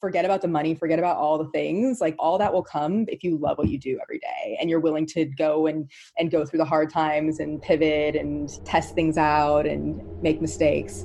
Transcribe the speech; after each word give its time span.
forget 0.00 0.24
about 0.24 0.42
the 0.42 0.48
money, 0.48 0.74
forget 0.74 0.98
about 0.98 1.16
all 1.16 1.38
the 1.38 1.50
things. 1.50 2.00
Like 2.00 2.14
all 2.18 2.38
that 2.38 2.52
will 2.52 2.62
come 2.62 3.06
if 3.08 3.22
you 3.22 3.38
love 3.38 3.58
what 3.58 3.68
you 3.68 3.78
do 3.78 3.98
every 4.02 4.18
day 4.18 4.56
and 4.60 4.68
you're 4.68 4.80
willing 4.80 5.06
to 5.06 5.24
go 5.24 5.66
and 5.66 5.90
and 6.18 6.30
go 6.30 6.44
through 6.44 6.58
the 6.58 6.64
hard 6.64 6.90
times 6.90 7.40
and 7.40 7.60
pivot 7.62 8.16
and 8.16 8.48
test 8.64 8.94
things 8.94 9.16
out 9.16 9.66
and 9.66 10.00
make 10.22 10.40
mistakes. 10.40 11.04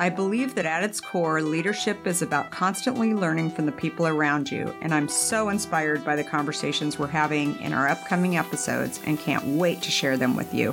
I 0.00 0.10
believe 0.10 0.54
that 0.54 0.64
at 0.64 0.84
its 0.84 1.00
core, 1.00 1.42
leadership 1.42 2.06
is 2.06 2.22
about 2.22 2.52
constantly 2.52 3.14
learning 3.14 3.50
from 3.50 3.66
the 3.66 3.72
people 3.72 4.06
around 4.06 4.48
you, 4.48 4.72
and 4.80 4.94
I'm 4.94 5.08
so 5.08 5.48
inspired 5.48 6.04
by 6.04 6.14
the 6.14 6.22
conversations 6.22 7.00
we're 7.00 7.08
having 7.08 7.60
in 7.60 7.72
our 7.72 7.88
upcoming 7.88 8.36
episodes 8.36 9.00
and 9.06 9.18
can't 9.18 9.44
wait 9.44 9.82
to 9.82 9.90
share 9.90 10.16
them 10.16 10.36
with 10.36 10.54
you. 10.54 10.72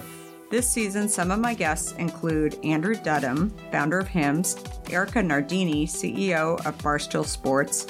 This 0.52 0.70
season, 0.70 1.10
some 1.10 1.32
of 1.32 1.40
my 1.40 1.56
guests 1.56 1.94
include 1.94 2.64
Andrew 2.64 2.94
Dudum, 2.94 3.50
founder 3.72 3.98
of 3.98 4.08
Hims, 4.08 4.64
Erika 4.92 5.24
Nardini, 5.24 5.88
CEO 5.88 6.64
of 6.64 6.78
Barstool 6.78 7.26
Sports, 7.26 7.86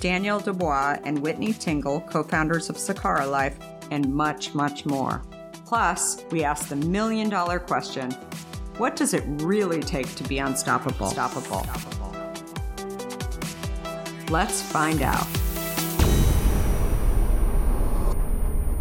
Danielle 0.00 0.40
DuBoise 0.40 1.00
and 1.04 1.20
Whitney 1.20 1.52
Tingle, 1.52 2.00
co 2.00 2.24
founders 2.24 2.68
of 2.68 2.74
Sakara 2.74 3.30
Life, 3.30 3.56
and 3.92 4.12
much, 4.12 4.54
much 4.54 4.84
more. 4.84 5.22
Plus, 5.66 6.24
we 6.32 6.42
ask 6.42 6.68
the 6.68 6.74
million 6.74 7.28
dollar 7.28 7.60
question 7.60 8.12
what 8.78 8.96
does 8.96 9.14
it 9.14 9.22
really 9.26 9.80
take 9.80 10.14
to 10.16 10.24
be 10.24 10.38
unstoppable? 10.38 11.08
Unstoppable. 11.08 11.66
Let's 14.30 14.62
find 14.62 15.02
out. 15.02 15.26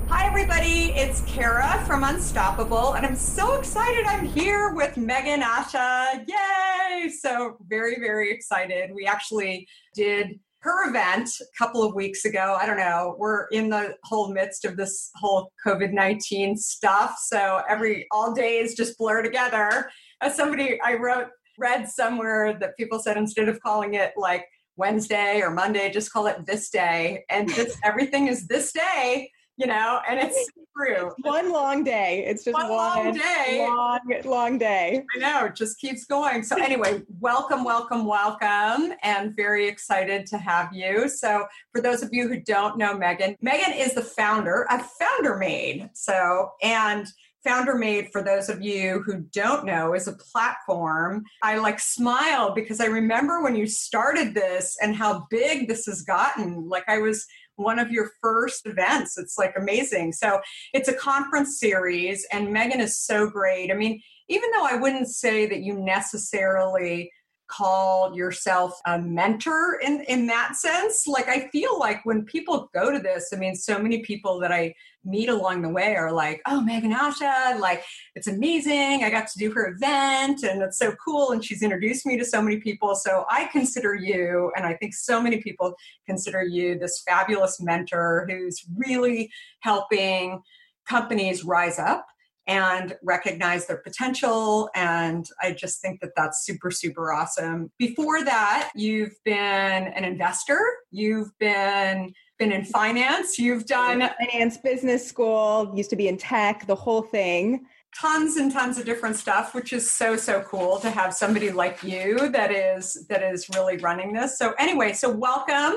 Hi, 0.10 0.28
everybody. 0.28 0.92
It's 0.92 1.22
Kara 1.22 1.84
from 1.88 2.04
Unstoppable, 2.04 2.94
and 2.94 3.06
I'm 3.06 3.16
so 3.16 3.54
excited 3.54 4.06
I'm 4.06 4.26
here 4.26 4.74
with 4.74 4.96
Meghan 4.96 5.42
Asha. 5.42 6.26
Yay! 6.28 7.10
So, 7.10 7.58
very, 7.68 8.00
very 8.00 8.32
excited. 8.32 8.92
We 8.94 9.06
actually 9.06 9.68
did 9.96 10.40
her 10.62 10.90
event 10.90 11.30
a 11.42 11.46
couple 11.58 11.84
of 11.84 11.96
weeks 11.96 12.26
ago. 12.26 12.58
I 12.60 12.66
don't 12.66 12.78
know. 12.78 13.16
We're 13.18 13.48
in 13.48 13.70
the 13.70 13.96
whole 14.04 14.34
midst 14.34 14.66
of 14.66 14.76
this 14.78 15.10
whole 15.16 15.52
COVID 15.66 15.94
19 15.94 16.58
stuff. 16.58 17.16
So 17.24 17.62
every 17.70 18.08
all 18.12 18.34
days 18.34 18.76
just 18.76 18.98
blur 18.98 19.22
together. 19.22 19.90
As 20.22 20.36
somebody 20.36 20.80
I 20.82 20.96
wrote, 20.96 21.28
read 21.58 21.88
somewhere 21.88 22.58
that 22.60 22.78
people 22.78 23.00
said 23.00 23.18
instead 23.18 23.50
of 23.50 23.62
calling 23.62 23.94
it 23.94 24.14
like 24.18 24.46
Wednesday 24.76 25.42
or 25.42 25.52
Monday, 25.52 25.92
just 25.92 26.12
call 26.12 26.28
it 26.28 26.46
this 26.46 26.70
day. 26.70 27.24
And 27.30 27.50
this, 27.50 27.78
everything 27.84 28.28
is 28.28 28.48
this 28.48 28.72
day 28.72 29.30
you 29.60 29.68
know, 29.68 30.00
and 30.08 30.18
it's 30.20 30.50
true. 30.78 31.12
one 31.24 31.52
long 31.52 31.84
day. 31.84 32.24
It's 32.26 32.46
just 32.46 32.54
one, 32.54 32.70
one 32.70 33.06
long 33.06 33.14
day. 33.14 33.66
Long, 33.68 34.00
long 34.24 34.58
day. 34.58 35.04
I 35.16 35.20
know, 35.20 35.46
it 35.48 35.56
just 35.56 35.78
keeps 35.80 36.06
going. 36.06 36.44
So, 36.44 36.56
anyway, 36.56 37.02
welcome, 37.20 37.66
welcome, 37.66 38.06
welcome, 38.06 38.94
and 39.04 39.36
very 39.36 39.68
excited 39.68 40.26
to 40.28 40.38
have 40.38 40.72
you. 40.72 41.10
So, 41.10 41.46
for 41.74 41.82
those 41.82 42.02
of 42.02 42.10
you 42.14 42.30
who 42.30 42.40
don't 42.40 42.78
know 42.78 42.96
Meghan, 42.96 43.38
Meghan 43.46 43.78
is 43.78 43.94
the 43.94 44.02
founder 44.02 44.66
of 44.72 44.90
FounderMade. 45.02 45.90
So, 45.94 46.52
and 46.64 47.06
FounderMade, 47.46 48.12
for 48.12 48.24
those 48.24 48.48
of 48.48 48.62
you 48.62 49.02
who 49.06 49.26
don't 49.34 49.66
know, 49.66 49.94
is 49.94 50.08
a 50.08 50.14
platform. 50.14 51.24
I 51.44 51.58
like 51.58 51.80
smile 51.80 52.54
because 52.54 52.80
I 52.80 52.86
remember 52.86 53.42
when 53.42 53.56
you 53.56 53.66
started 53.66 54.34
this 54.34 54.78
and 54.82 54.96
how 54.96 55.28
big 55.30 55.68
this 55.68 55.86
has 55.86 56.02
gotten. 56.02 56.68
Like 56.68 56.84
I 56.88 57.00
was 57.00 57.26
one 57.60 57.78
of 57.78 57.92
your 57.92 58.12
first 58.22 58.66
events. 58.66 59.18
It's 59.18 59.38
like 59.38 59.54
amazing. 59.58 60.14
So 60.14 60.40
it's 60.74 60.88
a 60.88 60.94
conference 60.94 61.60
series, 61.60 62.26
and 62.32 62.48
Meghan 62.48 62.80
is 62.80 62.98
so 62.98 63.30
great. 63.30 63.72
I 63.72 63.76
mean, 63.76 64.02
even 64.30 64.50
though 64.52 64.66
I 64.66 64.76
wouldn't 64.76 65.10
say 65.10 65.46
that 65.48 65.62
you 65.62 65.74
necessarily 65.74 67.12
call 67.50 68.16
yourself 68.16 68.80
a 68.86 69.00
mentor 69.00 69.80
in 69.84 70.02
in 70.08 70.28
that 70.28 70.56
sense. 70.56 71.08
Like 71.08 71.28
i 71.28 71.50
feel 71.50 71.78
like 71.80 72.06
when 72.06 72.24
people 72.24 72.70
go 72.74 72.92
to 72.92 73.00
this 73.00 73.30
i 73.34 73.38
mean 73.38 73.56
so 73.56 73.80
many 73.80 74.00
people 74.02 74.40
that 74.40 74.52
i 74.52 74.74
meet 75.04 75.30
along 75.30 75.62
the 75.62 75.70
way 75.70 75.96
are 75.96 76.12
like 76.12 76.42
oh 76.46 76.64
meghan 76.68 76.96
asha 76.96 77.60
like 77.60 77.84
it's 78.16 78.28
amazing. 78.28 79.04
I 79.04 79.10
got 79.10 79.28
to 79.28 79.40
do 79.40 79.52
her 79.52 79.74
event 79.74 80.44
and 80.44 80.62
it's 80.62 80.78
so 80.78 80.94
cool. 81.04 81.32
And 81.32 81.44
she's 81.44 81.64
introduced 81.64 82.06
me 82.06 82.18
to 82.18 82.26
so 82.26 82.42
many 82.42 82.58
people. 82.58 82.96
So 82.96 83.26
i 83.30 83.46
consider 83.46 83.96
you 83.96 84.52
and 84.56 84.66
i 84.66 84.74
think 84.76 84.94
so 84.94 85.22
many 85.22 85.42
people 85.42 85.74
consider 86.06 86.44
you 86.44 86.78
this 86.78 87.02
fabulous 87.08 87.60
mentor 87.60 88.28
who's 88.30 88.64
really 88.78 89.32
helping 89.62 90.42
companies 90.88 91.44
rise 91.44 91.80
up 91.80 92.06
and 92.50 92.98
recognize 93.04 93.68
their 93.68 93.78
potential. 93.78 94.72
And 94.74 95.30
I 95.40 95.52
just 95.52 95.82
think 95.82 96.02
that 96.02 96.14
that's 96.16 96.44
super, 96.44 96.72
super 96.72 97.14
awesome. 97.14 97.72
Before 97.78 98.24
that, 98.24 98.72
you've 98.76 99.14
been 99.24 99.38
an 99.38 100.04
investor, 100.04 100.60
you've 100.92 101.30
been 101.40 102.12
been 102.40 102.52
in 102.54 102.64
finance, 102.64 103.38
you've 103.38 103.66
done 103.66 104.00
finance 104.18 104.56
business 104.58 105.06
school, 105.06 105.74
used 105.76 105.90
to 105.90 105.98
be 105.98 106.08
in 106.08 106.18
tech, 106.18 106.66
the 106.68 106.76
whole 106.76 107.02
thing. 107.02 107.66
Tons 108.00 108.38
and 108.38 108.50
tons 108.52 108.78
of 108.78 108.86
different 108.86 109.16
stuff 109.16 109.54
which 109.54 109.74
is 109.74 109.92
so 109.92 110.16
so 110.16 110.42
cool 110.42 110.78
to 110.78 110.90
have 110.90 111.14
somebody 111.14 111.52
like 111.52 111.84
you 111.84 112.30
that 112.30 112.52
is 112.52 113.06
that 113.10 113.24
is 113.24 113.50
really 113.56 113.78
running 113.78 114.14
this. 114.14 114.38
So 114.38 114.54
anyway 114.58 114.94
so 114.94 115.10
welcome 115.10 115.76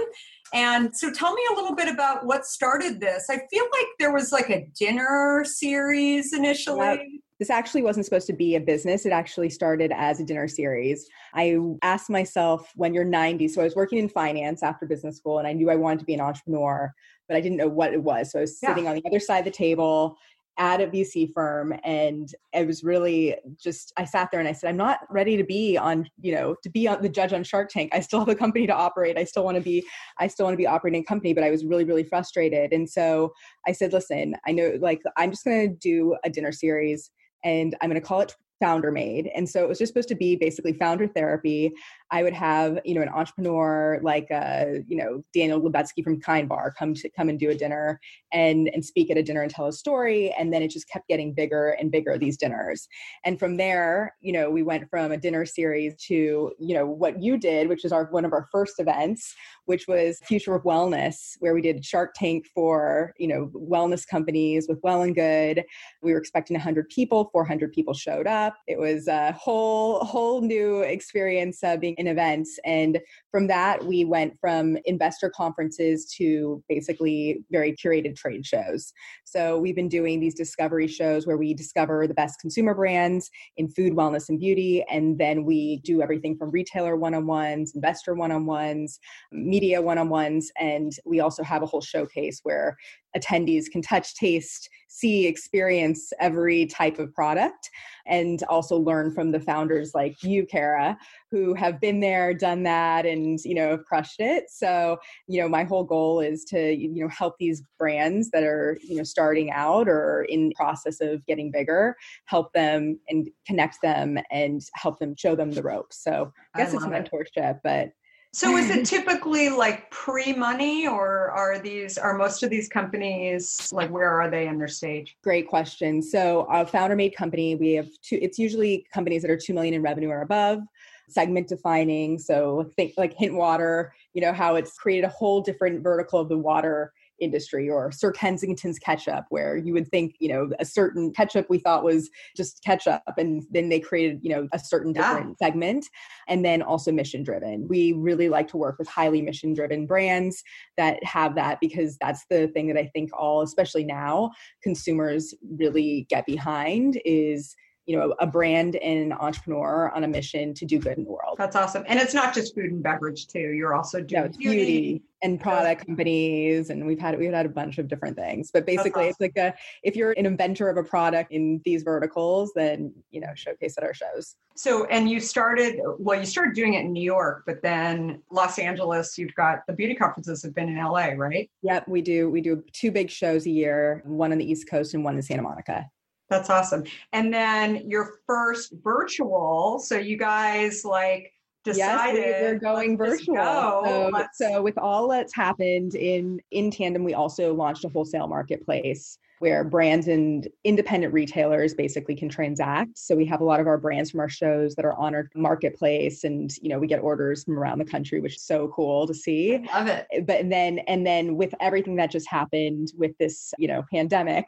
and 0.52 0.94
so 0.96 1.10
tell 1.10 1.32
me 1.32 1.42
a 1.50 1.54
little 1.54 1.74
bit 1.74 1.88
about 1.88 2.26
what 2.26 2.44
started 2.44 3.00
this. 3.00 3.26
I 3.30 3.40
feel 3.50 3.64
like 3.64 3.86
there 3.98 4.12
was 4.12 4.32
like 4.32 4.50
a 4.50 4.66
dinner 4.78 5.44
series 5.46 6.32
initially. 6.32 6.86
Yep. 6.86 7.00
This 7.38 7.50
actually 7.50 7.82
wasn't 7.82 8.04
supposed 8.04 8.26
to 8.28 8.32
be 8.32 8.54
a 8.54 8.60
business. 8.60 9.04
It 9.04 9.12
actually 9.12 9.50
started 9.50 9.92
as 9.92 10.20
a 10.20 10.24
dinner 10.24 10.46
series. 10.46 11.08
I 11.34 11.58
asked 11.82 12.10
myself 12.10 12.70
when 12.76 12.94
you're 12.94 13.02
90, 13.04 13.48
so 13.48 13.62
I 13.62 13.64
was 13.64 13.74
working 13.74 13.98
in 13.98 14.08
finance 14.08 14.62
after 14.62 14.86
business 14.86 15.16
school 15.16 15.38
and 15.38 15.48
I 15.48 15.52
knew 15.52 15.70
I 15.70 15.74
wanted 15.74 16.00
to 16.00 16.04
be 16.04 16.14
an 16.14 16.20
entrepreneur, 16.20 16.92
but 17.28 17.36
I 17.36 17.40
didn't 17.40 17.58
know 17.58 17.68
what 17.68 17.94
it 17.94 18.02
was. 18.02 18.30
So 18.30 18.38
I 18.38 18.42
was 18.42 18.60
sitting 18.60 18.84
yeah. 18.84 18.90
on 18.90 18.96
the 18.96 19.06
other 19.06 19.18
side 19.20 19.40
of 19.40 19.44
the 19.46 19.50
table 19.50 20.18
at 20.62 20.80
a 20.80 20.86
VC 20.86 21.28
firm 21.32 21.74
and 21.82 22.32
it 22.52 22.68
was 22.68 22.84
really 22.84 23.34
just 23.60 23.92
I 23.96 24.04
sat 24.04 24.28
there 24.30 24.38
and 24.38 24.48
I 24.48 24.52
said 24.52 24.70
I'm 24.70 24.76
not 24.76 25.00
ready 25.10 25.36
to 25.36 25.42
be 25.42 25.76
on 25.76 26.08
you 26.20 26.32
know 26.32 26.54
to 26.62 26.70
be 26.70 26.86
on 26.86 27.02
the 27.02 27.08
judge 27.08 27.32
on 27.32 27.42
Shark 27.42 27.68
Tank. 27.68 27.90
I 27.92 27.98
still 27.98 28.20
have 28.20 28.28
a 28.28 28.36
company 28.36 28.68
to 28.68 28.72
operate. 28.72 29.18
I 29.18 29.24
still 29.24 29.42
want 29.42 29.56
to 29.56 29.60
be 29.60 29.84
I 30.20 30.28
still 30.28 30.46
want 30.46 30.54
to 30.54 30.58
be 30.58 30.66
operating 30.68 31.02
a 31.02 31.04
company 31.04 31.34
but 31.34 31.42
I 31.42 31.50
was 31.50 31.64
really 31.64 31.82
really 31.82 32.04
frustrated. 32.04 32.72
And 32.72 32.88
so 32.88 33.32
I 33.66 33.72
said 33.72 33.92
listen 33.92 34.36
I 34.46 34.52
know 34.52 34.78
like 34.80 35.02
I'm 35.16 35.30
just 35.32 35.44
going 35.44 35.68
to 35.68 35.74
do 35.74 36.16
a 36.22 36.30
dinner 36.30 36.52
series 36.52 37.10
and 37.42 37.74
I'm 37.82 37.90
going 37.90 38.00
to 38.00 38.06
call 38.06 38.20
it 38.20 38.36
FounderMade. 38.62 39.32
And 39.34 39.48
so 39.48 39.64
it 39.64 39.68
was 39.68 39.78
just 39.78 39.90
supposed 39.90 40.08
to 40.10 40.14
be 40.14 40.36
basically 40.36 40.74
founder 40.74 41.08
therapy 41.08 41.72
I 42.12 42.22
would 42.22 42.34
have, 42.34 42.78
you 42.84 42.94
know, 42.94 43.00
an 43.00 43.08
entrepreneur 43.08 43.98
like, 44.02 44.30
uh, 44.30 44.66
you 44.86 44.98
know, 44.98 45.24
Daniel 45.32 45.60
Lubetzky 45.62 46.04
from 46.04 46.20
Kind 46.20 46.46
Bar 46.46 46.74
come 46.78 46.92
to 46.92 47.08
come 47.08 47.30
and 47.30 47.38
do 47.38 47.48
a 47.48 47.54
dinner 47.54 47.98
and 48.32 48.68
and 48.74 48.84
speak 48.84 49.10
at 49.10 49.16
a 49.16 49.22
dinner 49.22 49.40
and 49.40 49.50
tell 49.50 49.66
a 49.66 49.72
story, 49.72 50.32
and 50.38 50.52
then 50.52 50.62
it 50.62 50.68
just 50.68 50.88
kept 50.88 51.08
getting 51.08 51.32
bigger 51.32 51.70
and 51.70 51.90
bigger 51.90 52.18
these 52.18 52.36
dinners. 52.36 52.86
And 53.24 53.38
from 53.38 53.56
there, 53.56 54.14
you 54.20 54.32
know, 54.32 54.50
we 54.50 54.62
went 54.62 54.90
from 54.90 55.10
a 55.10 55.16
dinner 55.16 55.46
series 55.46 55.94
to, 56.08 56.52
you 56.58 56.74
know, 56.74 56.86
what 56.86 57.22
you 57.22 57.38
did, 57.38 57.68
which 57.68 57.84
is 57.84 57.92
our 57.92 58.04
one 58.10 58.26
of 58.26 58.34
our 58.34 58.46
first 58.52 58.78
events, 58.78 59.34
which 59.64 59.88
was 59.88 60.18
Future 60.24 60.54
of 60.54 60.64
Wellness, 60.64 61.36
where 61.38 61.54
we 61.54 61.62
did 61.62 61.82
Shark 61.82 62.12
Tank 62.14 62.46
for, 62.54 63.14
you 63.18 63.28
know, 63.28 63.50
wellness 63.54 64.06
companies 64.06 64.66
with 64.68 64.78
Well 64.82 65.00
and 65.00 65.14
Good. 65.14 65.64
We 66.02 66.12
were 66.12 66.18
expecting 66.18 66.54
100 66.56 66.90
people, 66.90 67.30
400 67.32 67.72
people 67.72 67.94
showed 67.94 68.26
up. 68.26 68.56
It 68.66 68.78
was 68.78 69.08
a 69.08 69.32
whole 69.32 70.04
whole 70.04 70.42
new 70.42 70.82
experience 70.82 71.64
uh, 71.64 71.78
being 71.78 71.94
in 72.02 72.08
events. 72.08 72.58
And 72.64 72.98
from 73.30 73.46
that, 73.46 73.84
we 73.84 74.04
went 74.04 74.34
from 74.40 74.76
investor 74.84 75.30
conferences 75.30 76.12
to 76.18 76.62
basically 76.68 77.44
very 77.50 77.72
curated 77.72 78.16
trade 78.16 78.44
shows. 78.44 78.92
So 79.24 79.58
we've 79.58 79.76
been 79.76 79.88
doing 79.88 80.20
these 80.20 80.34
discovery 80.34 80.88
shows 80.88 81.26
where 81.26 81.38
we 81.38 81.54
discover 81.54 82.06
the 82.06 82.14
best 82.14 82.40
consumer 82.40 82.74
brands 82.74 83.30
in 83.56 83.68
food, 83.68 83.94
wellness, 83.94 84.28
and 84.28 84.38
beauty. 84.38 84.84
And 84.90 85.16
then 85.16 85.44
we 85.44 85.80
do 85.84 86.02
everything 86.02 86.36
from 86.36 86.50
retailer 86.50 86.96
one 86.96 87.14
on 87.14 87.26
ones, 87.26 87.72
investor 87.74 88.14
one 88.14 88.32
on 88.32 88.44
ones, 88.44 88.98
media 89.30 89.80
one 89.80 89.98
on 89.98 90.08
ones. 90.08 90.50
And 90.58 90.92
we 91.06 91.20
also 91.20 91.42
have 91.44 91.62
a 91.62 91.66
whole 91.66 91.80
showcase 91.80 92.40
where 92.42 92.76
attendees 93.16 93.70
can 93.70 93.82
touch, 93.82 94.14
taste, 94.14 94.68
see, 94.88 95.26
experience 95.26 96.12
every 96.20 96.66
type 96.66 96.98
of 96.98 97.12
product 97.14 97.70
and 98.06 98.42
also 98.48 98.76
learn 98.76 99.12
from 99.12 99.30
the 99.30 99.40
founders 99.40 99.92
like 99.94 100.22
you, 100.22 100.44
Kara, 100.44 100.98
who 101.30 101.54
have 101.54 101.80
been 101.80 102.00
there, 102.00 102.34
done 102.34 102.62
that, 102.64 103.06
and 103.06 103.38
you 103.44 103.54
know 103.54 103.70
have 103.70 103.84
crushed 103.84 104.20
it. 104.20 104.44
So 104.50 104.98
you 105.26 105.40
know, 105.40 105.48
my 105.48 105.64
whole 105.64 105.84
goal 105.84 106.20
is 106.20 106.44
to 106.46 106.72
you 106.74 106.88
know 106.94 107.08
help 107.08 107.36
these 107.38 107.62
brands 107.78 108.30
that 108.30 108.42
are 108.42 108.78
you 108.82 108.96
know 108.96 109.04
starting 109.04 109.50
out 109.50 109.88
or 109.88 110.24
in 110.28 110.52
process 110.52 111.00
of 111.00 111.24
getting 111.26 111.50
bigger, 111.50 111.96
help 112.26 112.52
them 112.52 112.98
and 113.08 113.28
connect 113.46 113.80
them 113.82 114.18
and 114.30 114.60
help 114.74 114.98
them 114.98 115.14
show 115.16 115.34
them 115.34 115.52
the 115.52 115.62
ropes. 115.62 116.02
So 116.02 116.32
I 116.54 116.58
guess 116.58 116.74
I 116.74 116.76
it's 116.76 116.86
mentorship, 116.86 117.56
it. 117.56 117.60
but 117.64 117.90
so 118.32 118.56
is 118.56 118.70
it 118.70 118.84
typically 118.86 119.48
like 119.50 119.90
pre-money 119.90 120.86
or 120.86 121.30
are 121.30 121.58
these 121.58 121.98
are 121.98 122.16
most 122.16 122.42
of 122.42 122.50
these 122.50 122.68
companies 122.68 123.68
like 123.72 123.90
where 123.90 124.10
are 124.10 124.30
they 124.30 124.46
in 124.48 124.58
their 124.58 124.68
stage? 124.68 125.16
Great 125.22 125.48
question. 125.48 126.02
So 126.02 126.42
a 126.50 126.64
FounderMade 126.64 127.14
company, 127.14 127.54
we 127.54 127.72
have 127.72 127.88
two 128.02 128.18
it's 128.22 128.38
usually 128.38 128.86
companies 128.92 129.22
that 129.22 129.30
are 129.30 129.36
2 129.36 129.52
million 129.54 129.74
in 129.74 129.82
revenue 129.82 130.08
or 130.08 130.22
above 130.22 130.60
segment 131.08 131.46
defining 131.46 132.18
so 132.18 132.70
think 132.76 132.94
like 132.96 133.12
hint 133.12 133.34
water 133.34 133.92
you 134.14 134.22
know 134.22 134.32
how 134.32 134.54
it's 134.54 134.78
created 134.78 135.04
a 135.04 135.10
whole 135.10 135.42
different 135.42 135.82
vertical 135.82 136.20
of 136.20 136.28
the 136.28 136.38
water 136.38 136.92
industry 137.22 137.70
or 137.70 137.90
Sir 137.92 138.12
Kensington's 138.12 138.78
ketchup, 138.78 139.24
where 139.30 139.56
you 139.56 139.72
would 139.72 139.88
think, 139.88 140.16
you 140.18 140.28
know, 140.28 140.50
a 140.58 140.64
certain 140.64 141.12
ketchup 141.12 141.46
we 141.48 141.58
thought 141.58 141.84
was 141.84 142.10
just 142.36 142.62
ketchup. 142.64 143.02
And 143.16 143.44
then 143.50 143.68
they 143.68 143.80
created, 143.80 144.20
you 144.22 144.30
know, 144.30 144.48
a 144.52 144.58
certain 144.58 144.92
different 144.92 145.36
yeah. 145.40 145.46
segment. 145.46 145.86
And 146.28 146.44
then 146.44 146.62
also 146.62 146.92
mission 146.92 147.22
driven. 147.22 147.66
We 147.68 147.92
really 147.92 148.28
like 148.28 148.48
to 148.48 148.56
work 148.56 148.78
with 148.78 148.88
highly 148.88 149.22
mission 149.22 149.54
driven 149.54 149.86
brands 149.86 150.42
that 150.76 151.02
have 151.04 151.34
that 151.36 151.58
because 151.60 151.96
that's 151.98 152.24
the 152.28 152.48
thing 152.48 152.66
that 152.68 152.76
I 152.76 152.90
think 152.92 153.10
all, 153.16 153.42
especially 153.42 153.84
now, 153.84 154.32
consumers 154.62 155.34
really 155.58 156.06
get 156.10 156.26
behind 156.26 157.00
is 157.04 157.54
you 157.86 157.96
know 157.96 158.14
a 158.20 158.26
brand 158.26 158.76
and 158.76 159.12
an 159.12 159.12
entrepreneur 159.12 159.90
on 159.94 160.04
a 160.04 160.08
mission 160.08 160.54
to 160.54 160.64
do 160.64 160.78
good 160.78 160.98
in 160.98 161.04
the 161.04 161.10
world 161.10 161.36
that's 161.36 161.56
awesome 161.56 161.84
and 161.88 161.98
it's 161.98 162.14
not 162.14 162.32
just 162.32 162.54
food 162.54 162.70
and 162.70 162.82
beverage 162.82 163.26
too 163.26 163.38
you're 163.38 163.74
also 163.74 164.00
doing 164.00 164.22
no, 164.22 164.28
beauty. 164.28 164.56
beauty. 164.56 165.02
and 165.22 165.40
product 165.40 165.86
companies 165.86 166.70
and 166.70 166.86
we've 166.86 167.00
had 167.00 167.18
we've 167.18 167.32
had 167.32 167.46
a 167.46 167.48
bunch 167.48 167.78
of 167.78 167.88
different 167.88 168.16
things 168.16 168.50
but 168.52 168.64
basically 168.66 169.08
awesome. 169.08 169.10
it's 169.10 169.20
like 169.20 169.36
a 169.36 169.54
if 169.82 169.96
you're 169.96 170.12
an 170.12 170.26
inventor 170.26 170.68
of 170.68 170.76
a 170.76 170.84
product 170.84 171.32
in 171.32 171.60
these 171.64 171.82
verticals 171.82 172.52
then 172.54 172.92
you 173.10 173.20
know 173.20 173.32
showcase 173.34 173.74
at 173.76 173.84
our 173.84 173.94
shows 173.94 174.36
so 174.54 174.84
and 174.86 175.10
you 175.10 175.18
started 175.18 175.80
well 175.98 176.18
you 176.18 176.26
started 176.26 176.54
doing 176.54 176.74
it 176.74 176.84
in 176.84 176.92
new 176.92 177.02
york 177.02 177.42
but 177.46 177.60
then 177.62 178.22
los 178.30 178.58
angeles 178.60 179.18
you've 179.18 179.34
got 179.34 179.66
the 179.66 179.72
beauty 179.72 179.94
conferences 179.94 180.42
have 180.42 180.54
been 180.54 180.68
in 180.68 180.76
la 180.76 181.06
right 181.16 181.50
yep 181.62 181.86
we 181.88 182.00
do 182.00 182.30
we 182.30 182.40
do 182.40 182.62
two 182.72 182.92
big 182.92 183.10
shows 183.10 183.46
a 183.46 183.50
year 183.50 184.02
one 184.04 184.30
on 184.30 184.38
the 184.38 184.48
east 184.48 184.68
coast 184.70 184.94
and 184.94 185.02
one 185.02 185.16
in 185.16 185.22
santa 185.22 185.42
monica 185.42 185.84
that's 186.32 186.50
awesome. 186.50 186.84
And 187.12 187.32
then 187.32 187.88
your 187.88 188.20
first 188.26 188.72
virtual. 188.82 189.78
So 189.78 189.96
you 189.96 190.16
guys 190.16 190.84
like 190.84 191.32
decided 191.64 192.18
yes, 192.18 192.42
we're 192.42 192.58
going 192.58 192.96
virtual. 192.96 193.34
Go. 193.36 194.10
So, 194.34 194.50
so 194.52 194.62
with 194.62 194.78
all 194.78 195.08
that's 195.08 195.34
happened 195.34 195.94
in 195.94 196.40
in 196.50 196.70
tandem, 196.70 197.04
we 197.04 197.14
also 197.14 197.54
launched 197.54 197.84
a 197.84 197.88
wholesale 197.88 198.26
marketplace 198.26 199.18
where 199.42 199.64
brands 199.64 200.06
and 200.06 200.46
independent 200.62 201.12
retailers 201.12 201.74
basically 201.74 202.14
can 202.14 202.28
transact. 202.28 202.96
So 202.96 203.16
we 203.16 203.26
have 203.26 203.40
a 203.40 203.44
lot 203.44 203.58
of 203.58 203.66
our 203.66 203.76
brands 203.76 204.12
from 204.12 204.20
our 204.20 204.28
shows 204.28 204.76
that 204.76 204.84
are 204.84 204.96
on 204.96 205.16
our 205.16 205.28
marketplace 205.34 206.22
and 206.22 206.52
you 206.62 206.68
know 206.68 206.78
we 206.78 206.86
get 206.86 207.00
orders 207.00 207.42
from 207.42 207.58
around 207.58 207.80
the 207.80 207.84
country 207.84 208.20
which 208.20 208.36
is 208.36 208.42
so 208.42 208.68
cool 208.68 209.04
to 209.08 209.12
see. 209.12 209.56
I 209.56 209.78
love 209.78 209.88
it. 209.88 210.26
But 210.26 210.48
then 210.48 210.78
and 210.86 211.04
then 211.04 211.36
with 211.36 211.54
everything 211.60 211.96
that 211.96 212.12
just 212.12 212.28
happened 212.28 212.92
with 212.96 213.18
this, 213.18 213.52
you 213.58 213.66
know, 213.66 213.82
pandemic, 213.92 214.46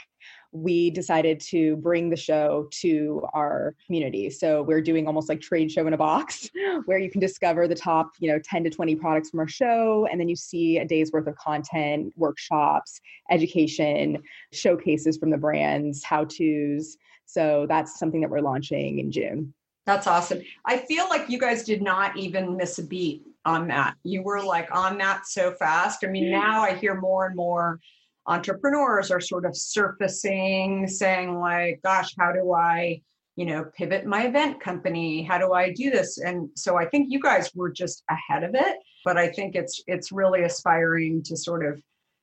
we 0.54 0.88
decided 0.88 1.40
to 1.40 1.76
bring 1.76 2.08
the 2.08 2.16
show 2.16 2.68
to 2.70 3.26
our 3.34 3.74
community. 3.84 4.30
So 4.30 4.62
we're 4.62 4.80
doing 4.80 5.08
almost 5.08 5.28
like 5.28 5.40
trade 5.40 5.70
show 5.70 5.84
in 5.88 5.92
a 5.94 5.96
box 5.96 6.48
where 6.84 6.98
you 6.98 7.10
can 7.10 7.20
discover 7.20 7.66
the 7.66 7.74
top, 7.74 8.12
you 8.20 8.30
know, 8.30 8.38
10 8.38 8.62
to 8.64 8.70
20 8.70 8.94
products 8.94 9.30
from 9.30 9.40
our 9.40 9.48
show 9.48 10.06
and 10.10 10.20
then 10.20 10.28
you 10.28 10.36
see 10.36 10.78
a 10.78 10.84
day's 10.84 11.10
worth 11.10 11.26
of 11.26 11.34
content, 11.36 12.12
workshops, 12.16 13.00
education, 13.32 14.22
showcases 14.52 15.18
from 15.18 15.30
the 15.30 15.36
brands, 15.36 16.04
how-tos. 16.04 16.96
So 17.26 17.66
that's 17.68 17.98
something 17.98 18.20
that 18.20 18.30
we're 18.30 18.40
launching 18.40 19.00
in 19.00 19.10
June. 19.10 19.52
That's 19.86 20.06
awesome. 20.06 20.40
I 20.64 20.78
feel 20.78 21.08
like 21.08 21.28
you 21.28 21.38
guys 21.38 21.64
did 21.64 21.82
not 21.82 22.16
even 22.16 22.56
miss 22.56 22.78
a 22.78 22.84
beat 22.84 23.24
on 23.44 23.66
that. 23.68 23.96
You 24.04 24.22
were 24.22 24.42
like 24.42 24.68
on 24.74 24.98
that 24.98 25.26
so 25.26 25.52
fast. 25.52 26.04
I 26.04 26.06
mean, 26.06 26.30
now 26.30 26.62
I 26.62 26.74
hear 26.74 26.94
more 26.94 27.26
and 27.26 27.34
more 27.34 27.80
entrepreneurs 28.26 29.10
are 29.10 29.20
sort 29.20 29.44
of 29.44 29.56
surfacing 29.56 30.86
saying 30.88 31.38
like 31.38 31.80
gosh 31.82 32.14
how 32.18 32.32
do 32.32 32.52
i 32.52 33.00
you 33.36 33.44
know 33.44 33.64
pivot 33.76 34.06
my 34.06 34.26
event 34.26 34.60
company? 34.60 35.22
How 35.22 35.38
do 35.38 35.52
i 35.52 35.72
do 35.72 35.90
this? 35.90 36.18
And 36.18 36.48
so 36.54 36.76
i 36.76 36.86
think 36.86 37.08
you 37.10 37.20
guys 37.20 37.50
were 37.54 37.70
just 37.70 38.02
ahead 38.08 38.44
of 38.44 38.54
it 38.54 38.76
but 39.04 39.16
i 39.16 39.28
think 39.28 39.54
it's 39.54 39.82
it's 39.86 40.12
really 40.12 40.42
aspiring 40.42 41.22
to 41.24 41.36
sort 41.36 41.64
of 41.64 41.80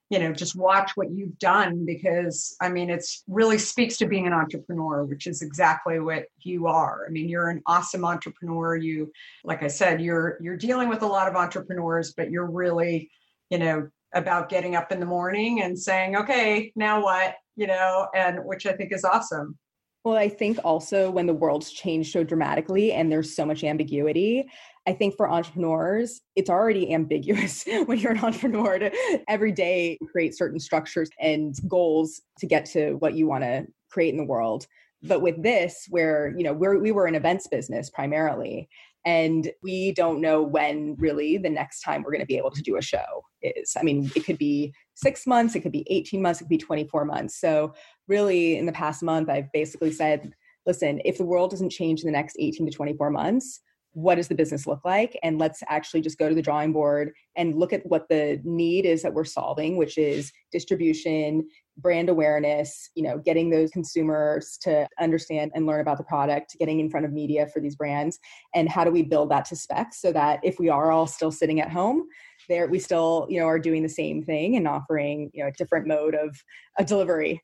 you 0.09 0.19
know 0.19 0.33
just 0.33 0.56
watch 0.56 0.92
what 0.95 1.12
you've 1.12 1.38
done 1.39 1.86
because 1.86 2.56
i 2.62 2.68
mean 2.68 2.89
it's 2.89 3.24
really 3.27 3.57
speaks 3.57 3.97
to 3.97 4.06
being 4.06 4.27
an 4.27 4.33
entrepreneur 4.33 5.06
which 5.06 5.27
is 5.27 5.42
exactly 5.42 6.00
what 6.00 6.25
you 6.39 6.68
are. 6.68 7.06
I 7.07 7.12
mean 7.12 7.30
you're 7.30 7.50
an 7.50 7.62
awesome 7.65 8.04
entrepreneur. 8.04 8.75
You 8.75 9.12
like 9.44 9.63
i 9.63 9.68
said 9.68 10.01
you're 10.01 10.38
you're 10.42 10.57
dealing 10.57 10.89
with 10.89 11.01
a 11.01 11.07
lot 11.07 11.27
of 11.27 11.36
entrepreneurs 11.36 12.13
but 12.15 12.31
you're 12.31 12.50
really 12.50 13.09
you 13.50 13.57
know 13.57 13.89
about 14.13 14.49
getting 14.49 14.75
up 14.75 14.91
in 14.91 14.99
the 14.99 15.05
morning 15.05 15.61
and 15.61 15.77
saying, 15.77 16.15
okay, 16.15 16.71
now 16.75 17.01
what? 17.01 17.35
You 17.55 17.67
know, 17.67 18.07
and 18.15 18.39
which 18.45 18.65
I 18.65 18.73
think 18.73 18.91
is 18.91 19.03
awesome. 19.03 19.57
Well, 20.03 20.15
I 20.15 20.29
think 20.29 20.57
also 20.63 21.11
when 21.11 21.27
the 21.27 21.33
world's 21.33 21.71
changed 21.71 22.11
so 22.11 22.23
dramatically 22.23 22.91
and 22.91 23.11
there's 23.11 23.35
so 23.35 23.45
much 23.45 23.63
ambiguity, 23.63 24.49
I 24.87 24.93
think 24.93 25.15
for 25.15 25.29
entrepreneurs, 25.29 26.21
it's 26.35 26.49
already 26.49 26.91
ambiguous 26.91 27.63
when 27.85 27.99
you're 27.99 28.13
an 28.13 28.23
entrepreneur 28.23 28.79
to 28.79 28.91
every 29.27 29.51
day 29.51 29.99
create 30.11 30.35
certain 30.35 30.59
structures 30.59 31.09
and 31.19 31.55
goals 31.67 32.21
to 32.39 32.47
get 32.47 32.65
to 32.67 32.93
what 32.93 33.13
you 33.13 33.27
want 33.27 33.43
to 33.43 33.67
create 33.91 34.09
in 34.09 34.17
the 34.17 34.25
world. 34.25 34.65
But 35.03 35.21
with 35.21 35.41
this, 35.41 35.87
where 35.89 36.33
you 36.35 36.43
know 36.43 36.53
we're, 36.53 36.79
we 36.79 36.91
were 36.91 37.05
an 37.05 37.15
events 37.15 37.47
business 37.47 37.89
primarily, 37.89 38.69
and 39.06 39.51
we 39.63 39.94
don't 39.94 40.21
know 40.21 40.42
when 40.42 40.95
really 41.00 41.38
the 41.38 41.50
next 41.50 41.81
time 41.81 42.03
we're 42.03 42.12
going 42.12 42.21
to 42.21 42.27
be 42.27 42.38
able 42.38 42.51
to 42.51 42.62
do 42.62 42.77
a 42.77 42.81
show 42.81 43.24
is. 43.42 43.74
I 43.77 43.83
mean, 43.83 44.12
it 44.15 44.25
could 44.25 44.38
be 44.38 44.74
six 44.94 45.25
months, 45.25 45.56
it 45.56 45.62
could 45.62 45.71
be 45.71 45.86
18 45.89 46.21
months, 46.21 46.39
it 46.39 46.45
could 46.45 46.50
be 46.50 46.57
24 46.57 47.06
months. 47.06 47.39
So, 47.39 47.74
really, 48.07 48.57
in 48.57 48.65
the 48.65 48.71
past 48.71 49.01
month, 49.01 49.30
I've 49.30 49.51
basically 49.51 49.92
said, 49.92 50.31
listen, 50.65 51.01
if 51.06 51.18
the 51.18 51.25
world 51.25 51.51
doesn't 51.51 51.71
change 51.71 52.01
in 52.01 52.06
the 52.06 52.12
next 52.12 52.36
18 52.39 52.68
to 52.68 52.71
24 52.71 53.09
months, 53.09 53.62
what 53.94 54.15
does 54.15 54.27
the 54.27 54.36
business 54.36 54.65
look 54.65 54.80
like 54.86 55.18
and 55.21 55.38
let's 55.38 55.62
actually 55.68 56.01
just 56.01 56.18
go 56.18 56.30
to 56.30 56.36
the 56.36 56.42
drawing 56.42 56.71
board 56.71 57.12
and 57.36 57.56
look 57.56 57.74
at 57.74 57.86
what 57.86 58.07
the 58.07 58.39
need 58.44 58.86
is 58.86 59.01
that 59.01 59.13
we're 59.13 59.25
solving 59.25 59.75
which 59.75 59.97
is 59.97 60.31
distribution 60.51 61.45
brand 61.77 62.09
awareness 62.09 62.89
you 62.95 63.03
know 63.03 63.18
getting 63.18 63.50
those 63.50 63.71
consumers 63.71 64.57
to 64.61 64.87
understand 64.99 65.51
and 65.56 65.66
learn 65.66 65.81
about 65.81 65.97
the 65.97 66.04
product 66.04 66.56
getting 66.59 66.80
in 66.80 66.90
front 66.90 67.06
of 67.06 67.13
media 67.13 67.47
for 67.47 67.59
these 67.59 67.75
brands 67.75 68.19
and 68.54 68.69
how 68.69 68.83
do 68.83 68.92
we 68.92 69.01
build 69.01 69.31
that 69.31 69.45
to 69.45 69.56
spec 69.56 69.94
so 69.94 70.11
that 70.11 70.40
if 70.44 70.59
we 70.59 70.69
are 70.69 70.92
all 70.92 71.07
still 71.07 71.31
sitting 71.31 71.61
at 71.61 71.71
home 71.71 72.04
there 72.49 72.68
we 72.68 72.78
still 72.78 73.25
you 73.30 73.40
know 73.40 73.45
are 73.45 73.59
doing 73.59 73.83
the 73.83 73.90
same 73.90 74.23
thing 74.23 74.56
and 74.56 74.68
offering 74.68 75.31
you 75.33 75.44
know 75.44 75.49
a 75.49 75.54
different 75.54 75.87
mode 75.87 76.16
of 76.16 76.37
a 76.78 76.83
delivery 76.83 77.42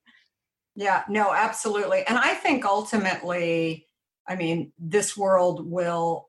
yeah 0.75 1.03
no 1.07 1.33
absolutely 1.33 2.03
and 2.07 2.17
i 2.17 2.33
think 2.33 2.65
ultimately 2.65 3.87
i 4.27 4.35
mean 4.35 4.71
this 4.77 5.15
world 5.15 5.69
will 5.69 6.27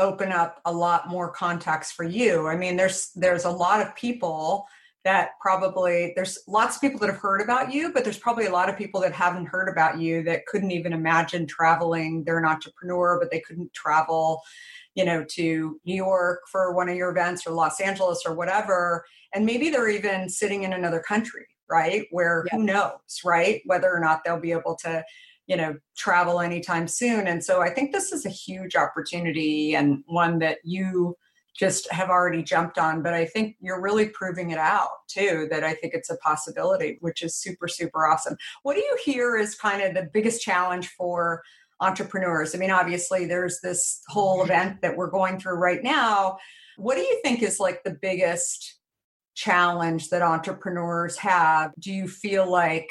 open 0.00 0.32
up 0.32 0.60
a 0.64 0.72
lot 0.72 1.08
more 1.08 1.30
contacts 1.30 1.92
for 1.92 2.04
you. 2.04 2.48
I 2.48 2.56
mean, 2.56 2.76
there's 2.76 3.10
there's 3.14 3.44
a 3.44 3.50
lot 3.50 3.80
of 3.80 3.94
people 3.94 4.66
that 5.04 5.30
probably 5.40 6.12
there's 6.14 6.38
lots 6.46 6.76
of 6.76 6.82
people 6.82 6.98
that 7.00 7.08
have 7.08 7.20
heard 7.20 7.40
about 7.40 7.72
you, 7.72 7.92
but 7.92 8.04
there's 8.04 8.18
probably 8.18 8.46
a 8.46 8.52
lot 8.52 8.68
of 8.68 8.76
people 8.76 9.00
that 9.00 9.12
haven't 9.12 9.46
heard 9.46 9.68
about 9.68 9.98
you 9.98 10.22
that 10.24 10.46
couldn't 10.46 10.70
even 10.70 10.92
imagine 10.92 11.46
traveling. 11.46 12.22
They're 12.24 12.38
an 12.38 12.44
entrepreneur, 12.44 13.18
but 13.18 13.30
they 13.30 13.40
couldn't 13.40 13.72
travel, 13.72 14.42
you 14.94 15.04
know, 15.04 15.24
to 15.30 15.80
New 15.84 15.94
York 15.94 16.40
for 16.50 16.74
one 16.74 16.88
of 16.88 16.96
your 16.96 17.10
events 17.10 17.46
or 17.46 17.52
Los 17.52 17.80
Angeles 17.80 18.22
or 18.26 18.34
whatever. 18.34 19.04
And 19.34 19.46
maybe 19.46 19.70
they're 19.70 19.88
even 19.88 20.28
sitting 20.28 20.64
in 20.64 20.74
another 20.74 21.00
country, 21.00 21.46
right? 21.70 22.06
Where 22.10 22.44
who 22.50 22.62
knows, 22.62 23.20
right? 23.24 23.62
Whether 23.64 23.90
or 23.90 24.00
not 24.00 24.22
they'll 24.24 24.40
be 24.40 24.52
able 24.52 24.76
to 24.82 25.02
you 25.46 25.56
know 25.56 25.74
travel 25.96 26.40
anytime 26.40 26.86
soon 26.86 27.26
and 27.26 27.42
so 27.42 27.60
i 27.60 27.68
think 27.68 27.90
this 27.90 28.12
is 28.12 28.24
a 28.24 28.30
huge 28.30 28.76
opportunity 28.76 29.74
and 29.74 30.04
one 30.06 30.38
that 30.38 30.58
you 30.62 31.16
just 31.56 31.90
have 31.92 32.10
already 32.10 32.42
jumped 32.42 32.78
on 32.78 33.02
but 33.02 33.12
i 33.12 33.24
think 33.24 33.56
you're 33.60 33.80
really 33.80 34.08
proving 34.08 34.50
it 34.50 34.58
out 34.58 34.88
too 35.08 35.48
that 35.50 35.64
i 35.64 35.74
think 35.74 35.92
it's 35.94 36.10
a 36.10 36.16
possibility 36.18 36.96
which 37.00 37.22
is 37.22 37.34
super 37.34 37.66
super 37.80 38.06
awesome. 38.06 38.36
What 38.62 38.74
do 38.74 38.80
you 38.80 38.98
hear 39.04 39.36
is 39.36 39.54
kind 39.54 39.82
of 39.82 39.94
the 39.94 40.08
biggest 40.12 40.42
challenge 40.42 40.88
for 40.88 41.42
entrepreneurs? 41.80 42.54
I 42.54 42.58
mean 42.58 42.70
obviously 42.70 43.26
there's 43.26 43.60
this 43.60 44.02
whole 44.08 44.38
mm-hmm. 44.40 44.50
event 44.50 44.82
that 44.82 44.96
we're 44.96 45.10
going 45.10 45.38
through 45.40 45.56
right 45.56 45.82
now. 45.82 46.38
What 46.76 46.96
do 46.96 47.02
you 47.02 47.20
think 47.22 47.42
is 47.42 47.60
like 47.60 47.82
the 47.82 47.96
biggest 48.00 48.78
challenge 49.34 50.10
that 50.10 50.22
entrepreneurs 50.22 51.16
have? 51.18 51.72
Do 51.78 51.92
you 51.92 52.08
feel 52.08 52.50
like 52.50 52.90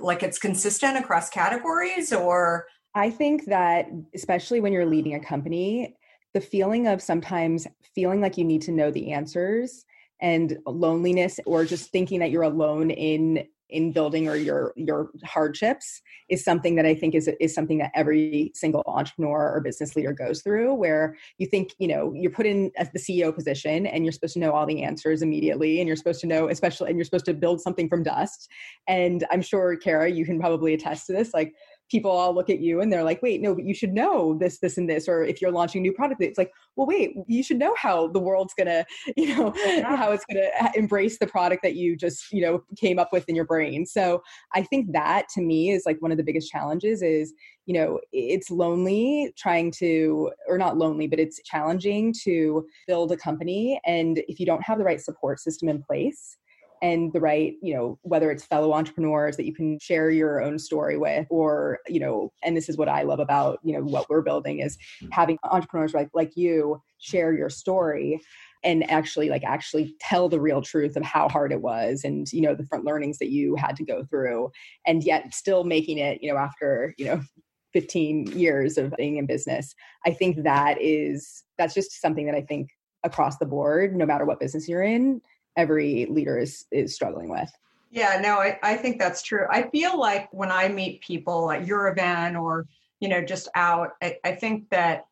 like 0.00 0.22
it's 0.22 0.38
consistent 0.38 0.96
across 0.96 1.28
categories 1.28 2.12
or? 2.12 2.66
I 2.94 3.10
think 3.10 3.46
that 3.46 3.86
especially 4.14 4.60
when 4.60 4.72
you're 4.72 4.86
leading 4.86 5.14
a 5.14 5.20
company 5.20 5.96
the 6.34 6.40
feeling 6.40 6.86
of 6.86 7.02
sometimes 7.02 7.66
feeling 7.94 8.20
like 8.20 8.38
you 8.38 8.44
need 8.44 8.62
to 8.62 8.72
know 8.72 8.90
the 8.90 9.12
answers 9.12 9.84
and 10.20 10.58
loneliness 10.66 11.40
or 11.46 11.64
just 11.64 11.90
thinking 11.90 12.20
that 12.20 12.30
you're 12.30 12.42
alone 12.42 12.90
in 12.90 13.46
in 13.72 13.90
building 13.90 14.28
or 14.28 14.36
your 14.36 14.72
your 14.76 15.10
hardships 15.24 16.02
is 16.28 16.44
something 16.44 16.76
that 16.76 16.86
I 16.86 16.94
think 16.94 17.14
is 17.14 17.28
is 17.40 17.54
something 17.54 17.78
that 17.78 17.90
every 17.94 18.52
single 18.54 18.82
entrepreneur 18.86 19.50
or 19.50 19.60
business 19.60 19.96
leader 19.96 20.12
goes 20.12 20.42
through 20.42 20.74
where 20.74 21.16
you 21.38 21.46
think 21.46 21.72
you 21.78 21.88
know 21.88 22.12
you're 22.14 22.30
put 22.30 22.46
in 22.46 22.70
the 22.76 22.98
CEO 22.98 23.34
position 23.34 23.86
and 23.86 24.04
you're 24.04 24.12
supposed 24.12 24.34
to 24.34 24.40
know 24.40 24.52
all 24.52 24.66
the 24.66 24.82
answers 24.82 25.22
immediately 25.22 25.80
and 25.80 25.88
you're 25.88 25.96
supposed 25.96 26.20
to 26.20 26.26
know 26.26 26.48
especially 26.48 26.90
and 26.90 26.98
you're 26.98 27.04
supposed 27.04 27.24
to 27.24 27.34
build 27.34 27.60
something 27.60 27.88
from 27.88 28.02
dust. 28.02 28.48
And 28.86 29.24
I'm 29.30 29.42
sure 29.42 29.74
Kara 29.76 30.10
you 30.10 30.24
can 30.24 30.38
probably 30.38 30.74
attest 30.74 31.06
to 31.06 31.14
this 31.14 31.32
like 31.34 31.54
people 31.92 32.10
all 32.10 32.34
look 32.34 32.48
at 32.48 32.60
you 32.60 32.80
and 32.80 32.90
they're 32.90 33.04
like, 33.04 33.20
wait, 33.22 33.42
no, 33.42 33.54
but 33.54 33.64
you 33.64 33.74
should 33.74 33.92
know 33.92 34.36
this, 34.38 34.58
this, 34.58 34.78
and 34.78 34.88
this. 34.88 35.06
Or 35.06 35.22
if 35.22 35.42
you're 35.42 35.52
launching 35.52 35.80
a 35.80 35.82
new 35.82 35.92
product, 35.92 36.22
it's 36.22 36.38
like, 36.38 36.50
well, 36.74 36.86
wait, 36.86 37.14
you 37.28 37.42
should 37.42 37.58
know 37.58 37.74
how 37.76 38.08
the 38.08 38.18
world's 38.18 38.54
gonna, 38.54 38.86
you 39.16 39.36
know, 39.36 39.52
yeah. 39.64 39.94
how 39.94 40.10
it's 40.10 40.24
gonna 40.24 40.48
uh, 40.60 40.70
embrace 40.74 41.18
the 41.18 41.26
product 41.26 41.62
that 41.62 41.76
you 41.76 41.94
just, 41.94 42.32
you 42.32 42.40
know, 42.40 42.64
came 42.76 42.98
up 42.98 43.10
with 43.12 43.28
in 43.28 43.36
your 43.36 43.44
brain. 43.44 43.84
So 43.84 44.22
I 44.54 44.62
think 44.62 44.92
that 44.92 45.28
to 45.34 45.42
me 45.42 45.70
is 45.70 45.82
like 45.84 46.00
one 46.00 46.10
of 46.10 46.16
the 46.16 46.24
biggest 46.24 46.50
challenges 46.50 47.02
is, 47.02 47.34
you 47.66 47.74
know, 47.74 48.00
it's 48.10 48.50
lonely 48.50 49.32
trying 49.36 49.70
to, 49.72 50.32
or 50.48 50.56
not 50.56 50.78
lonely, 50.78 51.06
but 51.06 51.20
it's 51.20 51.40
challenging 51.44 52.14
to 52.24 52.66
build 52.88 53.12
a 53.12 53.16
company. 53.18 53.78
And 53.84 54.22
if 54.28 54.40
you 54.40 54.46
don't 54.46 54.64
have 54.64 54.78
the 54.78 54.84
right 54.84 55.00
support 55.00 55.40
system 55.40 55.68
in 55.68 55.82
place, 55.82 56.38
and 56.82 57.12
the 57.12 57.20
right, 57.20 57.54
you 57.62 57.74
know, 57.74 57.98
whether 58.02 58.30
it's 58.30 58.44
fellow 58.44 58.72
entrepreneurs 58.72 59.36
that 59.36 59.46
you 59.46 59.54
can 59.54 59.78
share 59.80 60.10
your 60.10 60.42
own 60.42 60.58
story 60.58 60.98
with, 60.98 61.26
or, 61.30 61.78
you 61.88 62.00
know, 62.00 62.32
and 62.42 62.56
this 62.56 62.68
is 62.68 62.76
what 62.76 62.88
I 62.88 63.02
love 63.02 63.20
about, 63.20 63.60
you 63.62 63.72
know, 63.72 63.82
what 63.82 64.10
we're 64.10 64.20
building 64.20 64.58
is 64.58 64.76
hmm. 65.00 65.06
having 65.12 65.38
entrepreneurs 65.44 65.94
like, 65.94 66.08
like 66.12 66.36
you 66.36 66.82
share 66.98 67.32
your 67.32 67.48
story 67.48 68.20
and 68.64 68.88
actually 68.90 69.28
like 69.28 69.42
actually 69.44 69.94
tell 70.00 70.28
the 70.28 70.40
real 70.40 70.60
truth 70.60 70.96
of 70.96 71.02
how 71.02 71.28
hard 71.28 71.50
it 71.50 71.62
was 71.62 72.04
and 72.04 72.32
you 72.32 72.40
know 72.40 72.54
the 72.54 72.64
front 72.66 72.84
learnings 72.84 73.18
that 73.18 73.28
you 73.28 73.56
had 73.56 73.74
to 73.74 73.84
go 73.84 74.04
through 74.04 74.52
and 74.86 75.02
yet 75.02 75.34
still 75.34 75.64
making 75.64 75.98
it 75.98 76.22
you 76.22 76.32
know 76.32 76.38
after 76.38 76.94
you 76.96 77.04
know 77.04 77.20
15 77.72 78.26
years 78.38 78.78
of 78.78 78.92
being 78.96 79.16
in 79.16 79.26
business. 79.26 79.74
I 80.06 80.10
think 80.10 80.42
that 80.44 80.80
is 80.80 81.42
that's 81.58 81.74
just 81.74 82.00
something 82.00 82.26
that 82.26 82.34
i 82.34 82.40
think 82.40 82.70
across 83.04 83.38
the 83.38 83.46
board 83.46 83.96
no 83.96 84.06
matter 84.06 84.24
what 84.24 84.40
business 84.40 84.68
you're 84.68 84.82
in 84.82 85.20
every 85.56 86.06
leader 86.10 86.38
is 86.38 86.64
is 86.70 86.94
struggling 86.94 87.28
with. 87.28 87.50
Yeah, 87.90 88.18
no, 88.22 88.38
I, 88.38 88.58
I 88.62 88.76
think 88.76 88.98
that's 88.98 89.22
true. 89.22 89.46
I 89.50 89.68
feel 89.68 89.98
like 89.98 90.32
when 90.32 90.50
I 90.50 90.68
meet 90.68 91.02
people 91.02 91.50
at 91.50 91.66
your 91.66 91.88
event 91.88 92.36
or, 92.36 92.66
you 93.00 93.08
know, 93.08 93.22
just 93.22 93.48
out, 93.54 93.90
I, 94.02 94.16
I 94.24 94.32
think 94.32 94.70
that 94.70 95.04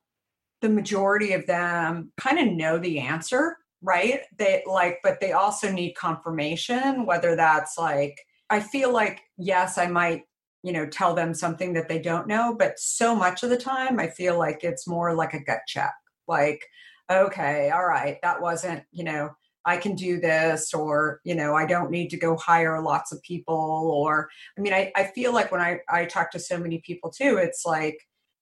the 0.62 0.70
majority 0.70 1.34
of 1.34 1.46
them 1.46 2.10
kind 2.16 2.38
of 2.38 2.54
know 2.54 2.78
the 2.78 2.98
answer, 2.98 3.58
right? 3.82 4.20
They 4.38 4.62
like, 4.66 5.00
but 5.02 5.20
they 5.20 5.32
also 5.32 5.70
need 5.70 5.92
confirmation, 5.92 7.04
whether 7.04 7.36
that's 7.36 7.76
like, 7.76 8.16
I 8.48 8.60
feel 8.60 8.92
like, 8.92 9.20
yes, 9.36 9.76
I 9.76 9.86
might, 9.86 10.22
you 10.62 10.72
know, 10.72 10.86
tell 10.86 11.14
them 11.14 11.34
something 11.34 11.74
that 11.74 11.88
they 11.88 11.98
don't 11.98 12.26
know, 12.26 12.56
but 12.58 12.78
so 12.78 13.14
much 13.14 13.42
of 13.42 13.50
the 13.50 13.58
time 13.58 14.00
I 14.00 14.08
feel 14.08 14.38
like 14.38 14.64
it's 14.64 14.88
more 14.88 15.14
like 15.14 15.34
a 15.34 15.44
gut 15.44 15.60
check. 15.66 15.92
Like, 16.26 16.64
okay, 17.10 17.70
all 17.70 17.86
right, 17.86 18.16
that 18.22 18.40
wasn't, 18.40 18.84
you 18.90 19.04
know, 19.04 19.30
I 19.70 19.76
can 19.76 19.94
do 19.94 20.18
this, 20.18 20.74
or, 20.74 21.20
you 21.22 21.36
know, 21.36 21.54
I 21.54 21.64
don't 21.64 21.92
need 21.92 22.08
to 22.10 22.16
go 22.16 22.36
hire 22.36 22.82
lots 22.82 23.12
of 23.12 23.22
people. 23.22 23.92
Or, 23.94 24.28
I 24.58 24.60
mean, 24.60 24.72
I, 24.72 24.90
I 24.96 25.04
feel 25.04 25.32
like 25.32 25.52
when 25.52 25.60
I, 25.60 25.78
I 25.88 26.06
talk 26.06 26.32
to 26.32 26.40
so 26.40 26.58
many 26.58 26.78
people 26.78 27.08
too, 27.08 27.36
it's 27.36 27.64
like, 27.64 27.96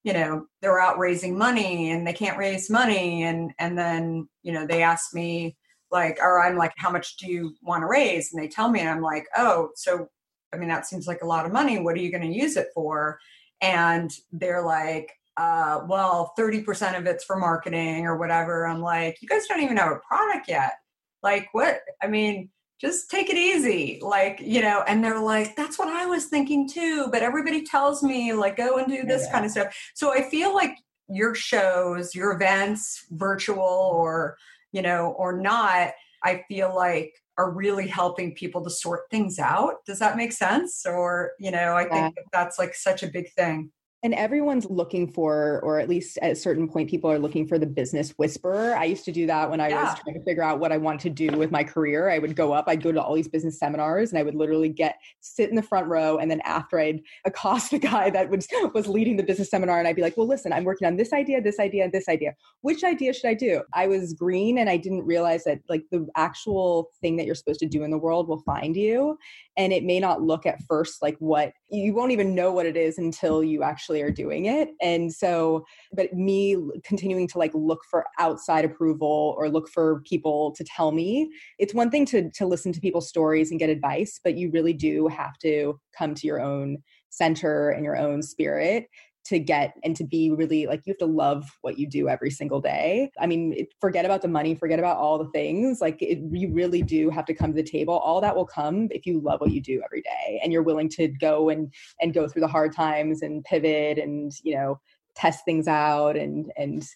you 0.04 0.14
know, 0.14 0.46
they're 0.62 0.80
out 0.80 0.98
raising 0.98 1.36
money 1.36 1.90
and 1.90 2.06
they 2.06 2.14
can't 2.14 2.38
raise 2.38 2.70
money. 2.70 3.24
And, 3.24 3.52
and 3.58 3.76
then, 3.76 4.26
you 4.42 4.52
know, 4.52 4.66
they 4.66 4.82
ask 4.82 5.12
me, 5.12 5.58
like, 5.90 6.18
or 6.22 6.42
I'm 6.42 6.56
like, 6.56 6.72
how 6.78 6.90
much 6.90 7.18
do 7.18 7.30
you 7.30 7.54
want 7.62 7.82
to 7.82 7.86
raise? 7.86 8.32
And 8.32 8.42
they 8.42 8.48
tell 8.48 8.70
me, 8.70 8.80
and 8.80 8.88
I'm 8.88 9.02
like, 9.02 9.26
oh, 9.36 9.68
so, 9.74 10.08
I 10.54 10.56
mean, 10.56 10.70
that 10.70 10.86
seems 10.86 11.06
like 11.06 11.20
a 11.20 11.26
lot 11.26 11.44
of 11.44 11.52
money. 11.52 11.78
What 11.78 11.94
are 11.94 12.00
you 12.00 12.10
going 12.10 12.26
to 12.26 12.34
use 12.34 12.56
it 12.56 12.68
for? 12.74 13.18
And 13.60 14.10
they're 14.32 14.64
like, 14.64 15.12
uh, 15.36 15.80
well, 15.86 16.32
30% 16.38 16.98
of 16.98 17.06
it's 17.06 17.24
for 17.24 17.36
marketing 17.36 18.06
or 18.06 18.16
whatever. 18.16 18.66
I'm 18.66 18.80
like, 18.80 19.18
you 19.20 19.28
guys 19.28 19.46
don't 19.46 19.60
even 19.60 19.76
have 19.76 19.92
a 19.92 20.00
product 20.08 20.48
yet 20.48 20.72
like 21.22 21.48
what 21.52 21.80
i 22.02 22.06
mean 22.06 22.48
just 22.80 23.10
take 23.10 23.28
it 23.28 23.36
easy 23.36 23.98
like 24.02 24.40
you 24.40 24.60
know 24.60 24.84
and 24.86 25.02
they're 25.02 25.20
like 25.20 25.56
that's 25.56 25.78
what 25.78 25.88
i 25.88 26.06
was 26.06 26.26
thinking 26.26 26.68
too 26.68 27.08
but 27.10 27.22
everybody 27.22 27.62
tells 27.62 28.02
me 28.02 28.32
like 28.32 28.56
go 28.56 28.78
and 28.78 28.88
do 28.88 29.04
this 29.04 29.24
yeah. 29.24 29.32
kind 29.32 29.44
of 29.44 29.50
stuff. 29.50 29.76
So 29.94 30.12
i 30.12 30.22
feel 30.22 30.54
like 30.54 30.76
your 31.08 31.34
shows 31.34 32.14
your 32.14 32.32
events 32.32 33.04
virtual 33.10 33.92
or 33.94 34.36
you 34.72 34.82
know 34.82 35.14
or 35.18 35.36
not 35.36 35.92
i 36.24 36.42
feel 36.48 36.74
like 36.74 37.12
are 37.38 37.52
really 37.52 37.86
helping 37.86 38.34
people 38.34 38.64
to 38.64 38.68
sort 38.68 39.02
things 39.12 39.38
out. 39.38 39.74
Does 39.86 40.00
that 40.00 40.16
make 40.16 40.32
sense? 40.32 40.84
Or 40.84 41.32
you 41.38 41.50
know 41.50 41.74
i 41.74 41.84
think 41.84 42.14
that 42.16 42.24
that's 42.32 42.58
like 42.58 42.74
such 42.74 43.02
a 43.02 43.08
big 43.08 43.32
thing 43.32 43.70
and 44.04 44.14
everyone's 44.14 44.64
looking 44.70 45.10
for, 45.10 45.60
or 45.64 45.80
at 45.80 45.88
least 45.88 46.18
at 46.22 46.30
a 46.30 46.36
certain 46.36 46.68
point, 46.68 46.88
people 46.88 47.10
are 47.10 47.18
looking 47.18 47.48
for 47.48 47.58
the 47.58 47.66
business 47.66 48.12
whisperer. 48.16 48.76
I 48.76 48.84
used 48.84 49.04
to 49.06 49.12
do 49.12 49.26
that 49.26 49.50
when 49.50 49.60
I 49.60 49.70
yeah. 49.70 49.82
was 49.82 49.98
trying 50.00 50.14
to 50.14 50.24
figure 50.24 50.44
out 50.44 50.60
what 50.60 50.70
I 50.70 50.76
want 50.76 51.00
to 51.00 51.10
do 51.10 51.36
with 51.36 51.50
my 51.50 51.64
career. 51.64 52.08
I 52.08 52.20
would 52.20 52.36
go 52.36 52.52
up, 52.52 52.66
I'd 52.68 52.82
go 52.82 52.92
to 52.92 53.02
all 53.02 53.16
these 53.16 53.26
business 53.26 53.58
seminars, 53.58 54.10
and 54.10 54.18
I 54.18 54.22
would 54.22 54.36
literally 54.36 54.68
get 54.68 55.00
sit 55.20 55.50
in 55.50 55.56
the 55.56 55.62
front 55.62 55.88
row. 55.88 56.16
And 56.18 56.30
then 56.30 56.40
after 56.44 56.78
I'd 56.78 57.00
accost 57.24 57.70
the 57.72 57.78
guy 57.80 58.10
that 58.10 58.30
was 58.30 58.46
was 58.72 58.86
leading 58.86 59.16
the 59.16 59.24
business 59.24 59.50
seminar, 59.50 59.80
and 59.80 59.88
I'd 59.88 59.96
be 59.96 60.02
like, 60.02 60.16
"Well, 60.16 60.28
listen, 60.28 60.52
I'm 60.52 60.64
working 60.64 60.86
on 60.86 60.96
this 60.96 61.12
idea, 61.12 61.42
this 61.42 61.58
idea, 61.58 61.82
and 61.82 61.92
this 61.92 62.08
idea. 62.08 62.34
Which 62.60 62.84
idea 62.84 63.12
should 63.12 63.28
I 63.28 63.34
do?" 63.34 63.62
I 63.74 63.88
was 63.88 64.14
green, 64.14 64.58
and 64.58 64.70
I 64.70 64.76
didn't 64.76 65.04
realize 65.04 65.42
that 65.44 65.58
like 65.68 65.82
the 65.90 66.06
actual 66.16 66.90
thing 67.00 67.16
that 67.16 67.26
you're 67.26 67.34
supposed 67.34 67.60
to 67.60 67.66
do 67.66 67.82
in 67.82 67.90
the 67.90 67.98
world 67.98 68.28
will 68.28 68.42
find 68.42 68.76
you, 68.76 69.18
and 69.56 69.72
it 69.72 69.82
may 69.82 69.98
not 69.98 70.22
look 70.22 70.46
at 70.46 70.62
first 70.68 71.02
like 71.02 71.16
what 71.18 71.52
you 71.70 71.92
won't 71.94 72.12
even 72.12 72.34
know 72.34 72.52
what 72.52 72.64
it 72.64 72.76
is 72.76 72.96
until 72.96 73.42
you 73.42 73.64
actually 73.64 73.87
are 73.96 74.10
doing 74.10 74.46
it 74.46 74.70
and 74.80 75.12
so 75.12 75.64
but 75.92 76.12
me 76.12 76.56
continuing 76.84 77.26
to 77.26 77.38
like 77.38 77.52
look 77.54 77.80
for 77.90 78.04
outside 78.18 78.64
approval 78.64 79.34
or 79.38 79.48
look 79.48 79.68
for 79.68 80.02
people 80.02 80.52
to 80.52 80.64
tell 80.64 80.92
me 80.92 81.30
it's 81.58 81.74
one 81.74 81.90
thing 81.90 82.04
to 82.04 82.30
to 82.30 82.46
listen 82.46 82.72
to 82.72 82.80
people's 82.80 83.08
stories 83.08 83.50
and 83.50 83.60
get 83.60 83.70
advice 83.70 84.20
but 84.22 84.36
you 84.36 84.50
really 84.50 84.72
do 84.72 85.08
have 85.08 85.38
to 85.38 85.78
come 85.96 86.14
to 86.14 86.26
your 86.26 86.40
own 86.40 86.76
center 87.10 87.70
and 87.70 87.84
your 87.84 87.96
own 87.96 88.22
spirit 88.22 88.86
to 89.28 89.38
get 89.38 89.74
and 89.84 89.94
to 89.94 90.04
be 90.04 90.30
really 90.30 90.66
like 90.66 90.86
you 90.86 90.92
have 90.92 90.98
to 90.98 91.06
love 91.06 91.58
what 91.60 91.78
you 91.78 91.86
do 91.86 92.08
every 92.08 92.30
single 92.30 92.60
day. 92.60 93.10
I 93.20 93.26
mean, 93.26 93.66
forget 93.78 94.06
about 94.06 94.22
the 94.22 94.28
money, 94.28 94.54
forget 94.54 94.78
about 94.78 94.96
all 94.96 95.18
the 95.18 95.30
things. 95.30 95.82
Like 95.82 96.00
it, 96.00 96.18
you 96.30 96.50
really 96.50 96.82
do 96.82 97.10
have 97.10 97.26
to 97.26 97.34
come 97.34 97.50
to 97.50 97.62
the 97.62 97.68
table. 97.68 97.98
All 97.98 98.22
that 98.22 98.34
will 98.34 98.46
come 98.46 98.88
if 98.90 99.04
you 99.04 99.20
love 99.20 99.40
what 99.42 99.50
you 99.50 99.60
do 99.60 99.82
every 99.84 100.00
day 100.00 100.40
and 100.42 100.50
you're 100.50 100.62
willing 100.62 100.88
to 100.90 101.08
go 101.08 101.50
and 101.50 101.72
and 102.00 102.14
go 102.14 102.26
through 102.26 102.40
the 102.40 102.48
hard 102.48 102.74
times 102.74 103.20
and 103.20 103.44
pivot 103.44 103.98
and 103.98 104.32
you 104.42 104.54
know 104.54 104.80
test 105.14 105.44
things 105.44 105.68
out 105.68 106.16
and 106.16 106.50
and 106.56 106.86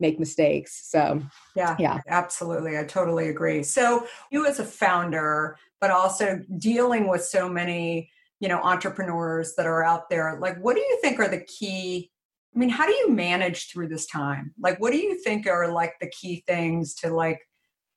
make 0.00 0.18
mistakes. 0.18 0.88
So 0.90 1.22
yeah, 1.54 1.76
yeah, 1.78 2.00
absolutely. 2.08 2.78
I 2.78 2.84
totally 2.84 3.28
agree. 3.28 3.62
So 3.62 4.06
you 4.30 4.46
as 4.46 4.58
a 4.58 4.64
founder, 4.64 5.58
but 5.78 5.90
also 5.90 6.40
dealing 6.56 7.06
with 7.06 7.22
so 7.22 7.50
many 7.50 8.10
you 8.42 8.48
know 8.48 8.60
entrepreneurs 8.60 9.54
that 9.54 9.66
are 9.66 9.84
out 9.84 10.10
there 10.10 10.36
like 10.40 10.58
what 10.58 10.74
do 10.74 10.82
you 10.82 10.98
think 11.00 11.18
are 11.20 11.28
the 11.28 11.44
key 11.44 12.10
i 12.54 12.58
mean 12.58 12.68
how 12.68 12.84
do 12.84 12.92
you 12.92 13.08
manage 13.08 13.70
through 13.70 13.88
this 13.88 14.06
time? 14.06 14.52
Like 14.60 14.78
what 14.78 14.92
do 14.92 14.98
you 14.98 15.18
think 15.22 15.46
are 15.46 15.72
like 15.72 15.94
the 16.00 16.10
key 16.10 16.42
things 16.46 16.94
to 16.96 17.14
like 17.14 17.40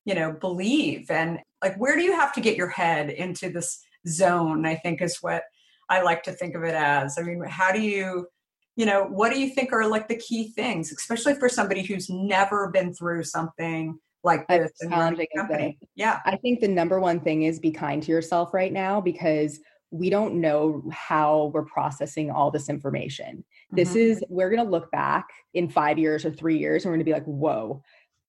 you 0.05 0.13
know 0.13 0.31
believe? 0.31 1.09
And 1.09 1.39
like 1.61 1.75
where 1.77 1.95
do 1.95 2.03
you 2.03 2.13
have 2.13 2.31
to 2.33 2.41
get 2.41 2.55
your 2.55 2.69
head 2.69 3.09
into 3.09 3.49
this 3.49 3.81
zone 4.07 4.67
i 4.67 4.75
think 4.75 5.01
is 5.01 5.17
what 5.21 5.41
i 5.89 5.99
like 6.03 6.21
to 6.23 6.31
think 6.31 6.55
of 6.55 6.63
it 6.63 6.75
as? 6.75 7.17
I 7.17 7.23
mean 7.23 7.43
how 7.49 7.71
do 7.73 7.81
you 7.81 8.27
you 8.75 8.85
know 8.85 9.05
what 9.05 9.33
do 9.33 9.39
you 9.39 9.49
think 9.49 9.73
are 9.73 9.87
like 9.87 10.07
the 10.07 10.23
key 10.27 10.49
things 10.49 10.91
especially 10.91 11.33
for 11.33 11.49
somebody 11.49 11.81
who's 11.81 12.07
never 12.07 12.69
been 12.69 12.93
through 12.93 13.23
something 13.23 13.97
like 14.25 14.47
this 14.47 14.71
company. 14.89 15.77
yeah. 15.95 16.19
I 16.25 16.35
think 16.35 16.59
the 16.59 16.67
number 16.67 16.99
one 16.99 17.19
thing 17.19 17.43
is 17.43 17.59
be 17.59 17.71
kind 17.71 18.01
to 18.03 18.11
yourself 18.11 18.53
right 18.53 18.73
now 18.73 18.99
because 18.99 19.59
we 19.95 20.09
don't 20.09 20.35
know 20.35 20.83
how 20.91 21.51
we're 21.53 21.65
processing 21.65 22.29
all 22.29 22.51
this 22.51 22.69
information. 22.69 23.37
Mm-hmm. 23.37 23.75
This 23.75 23.95
is, 23.95 24.23
we're 24.29 24.49
going 24.49 24.63
to 24.63 24.69
look 24.69 24.91
back 24.91 25.29
in 25.53 25.69
five 25.69 25.97
years 25.97 26.25
or 26.25 26.31
three 26.31 26.57
years 26.57 26.83
and 26.83 26.91
we're 26.91 26.97
going 26.97 27.05
to 27.05 27.11
be 27.11 27.13
like, 27.13 27.25
whoa, 27.25 27.81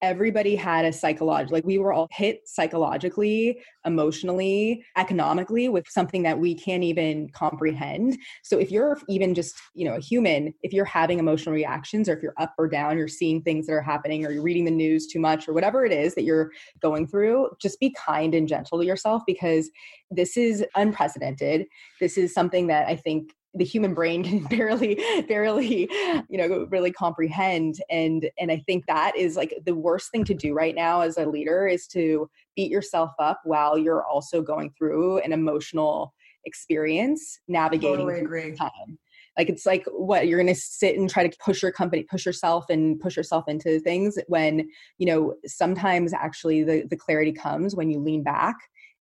everybody 0.06 0.54
had 0.54 0.84
a 0.84 0.92
psychological 0.92 1.52
like 1.52 1.64
we 1.64 1.78
were 1.78 1.92
all 1.92 2.06
hit 2.12 2.40
psychologically 2.46 3.58
emotionally 3.84 4.84
economically 4.96 5.68
with 5.68 5.84
something 5.88 6.22
that 6.22 6.38
we 6.38 6.54
can't 6.54 6.84
even 6.84 7.28
comprehend. 7.30 8.16
So 8.44 8.56
if 8.58 8.70
you're 8.70 8.98
even 9.08 9.34
just 9.34 9.56
you 9.75 9.84
know 9.84 9.96
a 9.96 10.00
human 10.00 10.54
if 10.62 10.72
you're 10.72 10.84
having 10.84 11.18
emotional 11.18 11.54
reactions 11.54 12.08
or 12.08 12.16
if 12.16 12.22
you're 12.22 12.34
up 12.38 12.54
or 12.56 12.68
down 12.68 12.96
you're 12.96 13.08
seeing 13.08 13.42
things 13.42 13.66
that 13.66 13.72
are 13.72 13.82
happening 13.82 14.25
or 14.25 14.30
you're 14.30 14.42
reading 14.42 14.64
the 14.64 14.70
news 14.70 15.08
too 15.08 15.18
much 15.18 15.48
or 15.48 15.52
whatever 15.52 15.84
it 15.84 15.92
is 15.92 16.14
that 16.14 16.22
you're 16.22 16.52
going 16.80 17.06
through 17.06 17.48
just 17.60 17.80
be 17.80 17.94
kind 18.06 18.32
and 18.32 18.46
gentle 18.46 18.78
to 18.78 18.86
yourself 18.86 19.22
because 19.26 19.70
this 20.10 20.36
is 20.36 20.64
unprecedented. 20.76 21.66
This 22.00 22.16
is 22.16 22.32
something 22.32 22.68
that 22.68 22.86
i 22.86 22.94
think 22.94 23.32
the 23.56 23.64
human 23.64 23.94
brain 23.94 24.22
can 24.28 24.44
barely 24.44 24.94
barely 25.28 25.88
you 26.28 26.38
know 26.38 26.66
really 26.70 26.92
comprehend. 26.92 27.80
And 27.90 28.28
and 28.38 28.50
i 28.50 28.58
think 28.66 28.86
that 28.86 29.16
is 29.16 29.36
like 29.36 29.54
the 29.64 29.75
worst 29.75 30.10
thing 30.10 30.25
to 30.25 30.34
do 30.34 30.54
right 30.54 30.75
now 30.75 31.00
as 31.00 31.16
a 31.16 31.26
leader 31.26 31.66
is 31.66 31.86
to 31.88 32.28
beat 32.54 32.70
yourself 32.70 33.12
up 33.18 33.40
while 33.44 33.78
you're 33.78 34.04
also 34.04 34.42
going 34.42 34.72
through 34.78 35.18
an 35.18 35.32
emotional 35.32 36.14
experience 36.46 37.40
navigating 37.48 38.06
totally 38.06 38.56
time. 38.56 38.98
Like 39.36 39.50
it's 39.50 39.66
like 39.66 39.84
what 39.92 40.26
you're 40.26 40.38
going 40.42 40.54
to 40.54 40.58
sit 40.58 40.96
and 40.96 41.10
try 41.10 41.26
to 41.26 41.36
push 41.44 41.62
your 41.62 41.72
company 41.72 42.04
push 42.04 42.25
yourself 42.25 42.70
and 42.70 42.98
push 42.98 43.16
yourself 43.16 43.44
into 43.48 43.78
things 43.80 44.16
when 44.28 44.66
you 44.96 45.06
know 45.06 45.34
sometimes 45.44 46.14
actually 46.14 46.62
the 46.62 46.86
the 46.88 46.96
clarity 46.96 47.32
comes 47.32 47.76
when 47.76 47.90
you 47.90 47.98
lean 47.98 48.22
back 48.22 48.56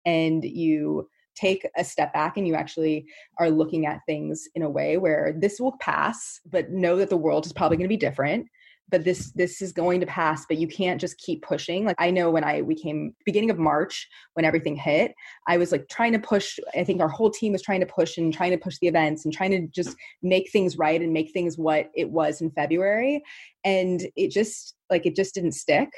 and 0.07 0.43
you 0.43 1.07
take 1.35 1.67
a 1.77 1.85
step 1.85 2.13
back 2.13 2.37
and 2.37 2.47
you 2.47 2.55
actually 2.55 3.07
are 3.39 3.51
looking 3.51 3.87
at 3.87 4.01
things 4.07 4.49
in 4.55 4.63
a 4.63 4.71
way 4.71 4.97
where 4.97 5.35
this 5.39 5.61
will 5.61 5.77
pass 5.79 6.41
but 6.51 6.71
know 6.71 6.97
that 6.97 7.11
the 7.11 7.17
world 7.17 7.47
is 7.47 7.53
probably 7.53 7.77
going 7.77 7.85
to 7.85 7.89
be 7.89 7.97
different 7.97 8.47
but 8.93 9.05
this 9.05 9.33
this 9.33 9.63
is 9.63 9.73
going 9.73 9.99
to 9.99 10.07
pass 10.07 10.45
but 10.47 10.59
you 10.59 10.69
can't 10.69 11.01
just 11.01 11.19
keep 11.19 11.43
pushing. 11.43 11.85
Like 11.85 11.97
i 11.99 12.11
know 12.11 12.31
when 12.31 12.45
i 12.45 12.63
we 12.63 12.75
came 12.75 13.15
beginning 13.25 13.51
of 13.51 13.59
march 13.59 14.09
when 14.35 14.45
everything 14.45 14.77
hit 14.77 15.13
i 15.49 15.57
was 15.57 15.73
like 15.73 15.89
trying 15.89 16.13
to 16.13 16.19
push 16.19 16.59
i 16.77 16.85
think 16.85 17.01
our 17.01 17.09
whole 17.09 17.31
team 17.31 17.53
was 17.53 17.63
trying 17.63 17.81
to 17.81 17.87
push 17.87 18.19
and 18.19 18.33
trying 18.33 18.51
to 18.53 18.59
push 18.59 18.79
the 18.79 18.87
events 18.87 19.25
and 19.25 19.35
trying 19.35 19.51
to 19.51 19.67
just 19.69 19.97
make 20.23 20.51
things 20.51 20.77
right 20.77 21.01
and 21.01 21.13
make 21.13 21.33
things 21.33 21.59
what 21.59 21.91
it 21.95 22.11
was 22.11 22.41
in 22.41 22.51
february 22.51 23.23
and 23.65 24.07
it 24.15 24.31
just 24.31 24.77
like 24.91 25.07
it 25.07 25.17
just 25.17 25.35
didn't 25.35 25.53
stick 25.53 25.89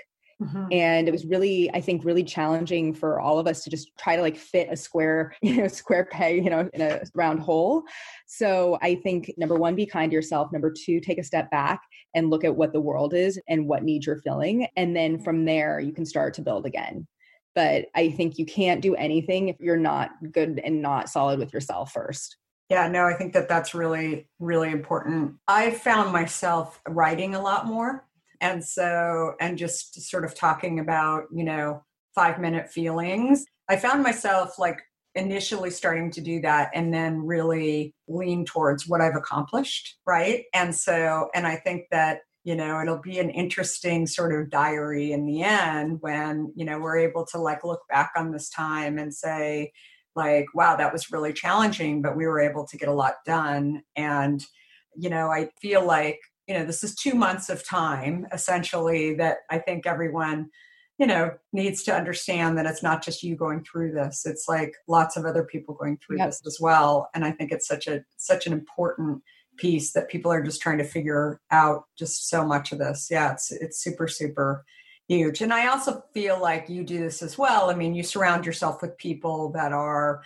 Mm-hmm. 0.43 0.67
And 0.73 1.09
it 1.09 1.11
was 1.11 1.25
really, 1.25 1.71
I 1.73 1.81
think, 1.81 2.05
really 2.05 2.25
challenging 2.25 2.93
for 2.93 3.21
all 3.21 3.39
of 3.39 3.47
us 3.47 3.63
to 3.65 3.71
just 3.71 3.91
try 3.99 4.17
to 4.17 4.23
like 4.23 4.37
fit 4.37 4.69
a 4.71 4.77
square, 4.77 5.35
you 5.43 5.57
know, 5.57 5.69
square 5.69 6.07
peg, 6.07 6.45
you 6.45 6.51
know, 6.51 6.69
in 6.73 6.81
a 6.81 7.01
round 7.15 7.41
hole. 7.41 7.83
So 8.27 8.79
I 8.83 8.97
think 8.97 9.33
number 9.37 9.57
one, 9.57 9.75
be 9.75 9.87
kind 9.87 10.11
to 10.11 10.15
yourself. 10.15 10.53
Number 10.53 10.73
two, 10.73 11.01
take 11.01 11.19
a 11.19 11.25
step 11.25 11.51
back 11.51 11.81
and 12.15 12.31
look 12.31 12.45
at 12.45 12.55
what 12.55 12.73
the 12.73 12.81
world 12.81 13.15
is 13.15 13.41
and 13.49 13.67
what 13.67 13.83
needs 13.83 14.07
you're 14.07 14.21
filling. 14.21 14.67
And 14.77 14.95
then 14.95 15.19
from 15.19 15.45
there, 15.45 15.81
you 15.81 15.93
can 15.93 16.07
start 16.07 16.35
to 16.35 16.43
build 16.43 16.67
again. 16.67 17.07
But 17.55 17.87
I 17.95 18.11
think 18.11 18.39
you 18.39 18.47
can't 18.47 18.81
do 18.81 18.97
anything 18.97 19.49
if 19.49 19.57
you're 19.61 19.77
not 19.77 20.11
good 20.33 20.61
and 20.65 20.83
not 20.83 21.09
solid 21.09 21.39
with 21.39 21.53
yourself 21.53 21.93
first. 21.93 22.37
Yeah, 22.71 22.89
no, 22.89 23.05
I 23.05 23.15
think 23.15 23.35
that 23.35 23.49
that's 23.49 23.75
really, 23.75 24.27
really 24.39 24.71
important. 24.71 25.35
I 25.47 25.71
found 25.71 26.13
myself 26.13 26.81
writing 26.89 27.35
a 27.35 27.41
lot 27.41 27.67
more 27.67 28.05
and 28.41 28.65
so, 28.65 29.35
and 29.41 29.59
just 29.59 30.01
sort 30.09 30.25
of 30.25 30.35
talking 30.35 30.79
about, 30.81 31.25
you 31.33 31.45
know, 31.45 31.83
five 32.15 32.41
minute 32.41 32.71
feelings. 32.71 33.45
I 33.69 33.77
found 33.77 34.03
myself 34.03 34.59
like 34.59 34.81
initially 35.15 35.71
starting 35.71 36.11
to 36.11 36.21
do 36.21 36.41
that 36.41 36.71
and 36.75 36.93
then 36.93 37.25
really 37.25 37.95
lean 38.09 38.45
towards 38.45 38.89
what 38.89 39.01
I've 39.01 39.17
accomplished. 39.17 39.97
Right. 40.07 40.45
And 40.53 40.75
so, 40.75 41.29
and 41.35 41.47
I 41.47 41.57
think 41.57 41.85
that, 41.91 42.21
you 42.43 42.55
know, 42.55 42.81
it'll 42.81 43.01
be 43.01 43.19
an 43.21 43.31
interesting 43.31 44.07
sort 44.07 44.39
of 44.39 44.51
diary 44.51 45.13
in 45.13 45.25
the 45.27 45.43
end 45.43 45.99
when, 46.01 46.53
you 46.55 46.65
know, 46.65 46.79
we're 46.79 46.99
able 46.99 47.25
to 47.27 47.39
like 47.39 47.65
look 47.65 47.81
back 47.89 48.13
on 48.17 48.33
this 48.33 48.51
time 48.51 48.99
and 48.99 49.15
say, 49.15 49.73
like, 50.17 50.47
wow, 50.55 50.77
that 50.77 50.93
was 50.93 51.11
really 51.11 51.33
challenging, 51.33 52.03
but 52.03 52.17
we 52.17 52.27
were 52.27 52.41
able 52.41 52.67
to 52.67 52.77
get 52.77 52.89
a 52.89 52.93
lot 52.93 53.15
done. 53.25 53.83
And, 53.97 54.45
you 54.97 55.11
know, 55.11 55.29
I 55.29 55.49
feel 55.61 55.85
like 55.85 56.21
you 56.47 56.55
know 56.55 56.65
this 56.65 56.85
is 56.85 56.95
two 56.95 57.15
months 57.15 57.49
of 57.49 57.67
time 57.67 58.27
essentially 58.33 59.15
that 59.15 59.39
i 59.51 59.59
think 59.59 59.87
everyone 59.87 60.49
you 60.99 61.07
know 61.07 61.33
needs 61.53 61.83
to 61.83 61.95
understand 61.95 62.57
that 62.57 62.67
it's 62.67 62.83
not 62.83 63.03
just 63.03 63.23
you 63.23 63.35
going 63.37 63.65
through 63.65 63.93
this. 63.93 64.25
It's 64.27 64.47
like 64.49 64.75
lots 64.87 65.17
of 65.17 65.25
other 65.25 65.45
people 65.45 65.75
going 65.75 65.99
through 65.99 66.19
yep. 66.19 66.29
this 66.29 66.43
as 66.47 66.59
well 66.61 67.09
and 67.15 67.25
i 67.25 67.31
think 67.31 67.53
it's 67.53 67.67
such 67.67 67.87
a 67.87 68.05
such 68.17 68.47
an 68.47 68.53
important 68.53 69.23
piece 69.57 69.93
that 69.93 70.09
people 70.09 70.33
are 70.33 70.43
just 70.43 70.61
trying 70.61 70.79
to 70.79 70.85
figure 70.85 71.41
out 71.53 71.85
just 71.97 72.29
so 72.29 72.45
much 72.45 72.73
of 72.73 72.79
this. 72.79 73.09
Yeah 73.11 73.33
it's 73.33 73.51
it's 73.51 73.83
super 73.83 74.09
super 74.09 74.65
huge. 75.09 75.43
And 75.43 75.53
i 75.53 75.67
also 75.67 76.03
feel 76.15 76.41
like 76.41 76.69
you 76.69 76.85
do 76.85 76.99
this 76.99 77.23
as 77.23 77.37
well. 77.37 77.71
I 77.71 77.75
mean 77.75 77.95
you 77.95 78.03
surround 78.03 78.47
yourself 78.47 78.81
with 78.81 78.97
people 78.99 79.51
that 79.53 79.73
are 79.73 80.23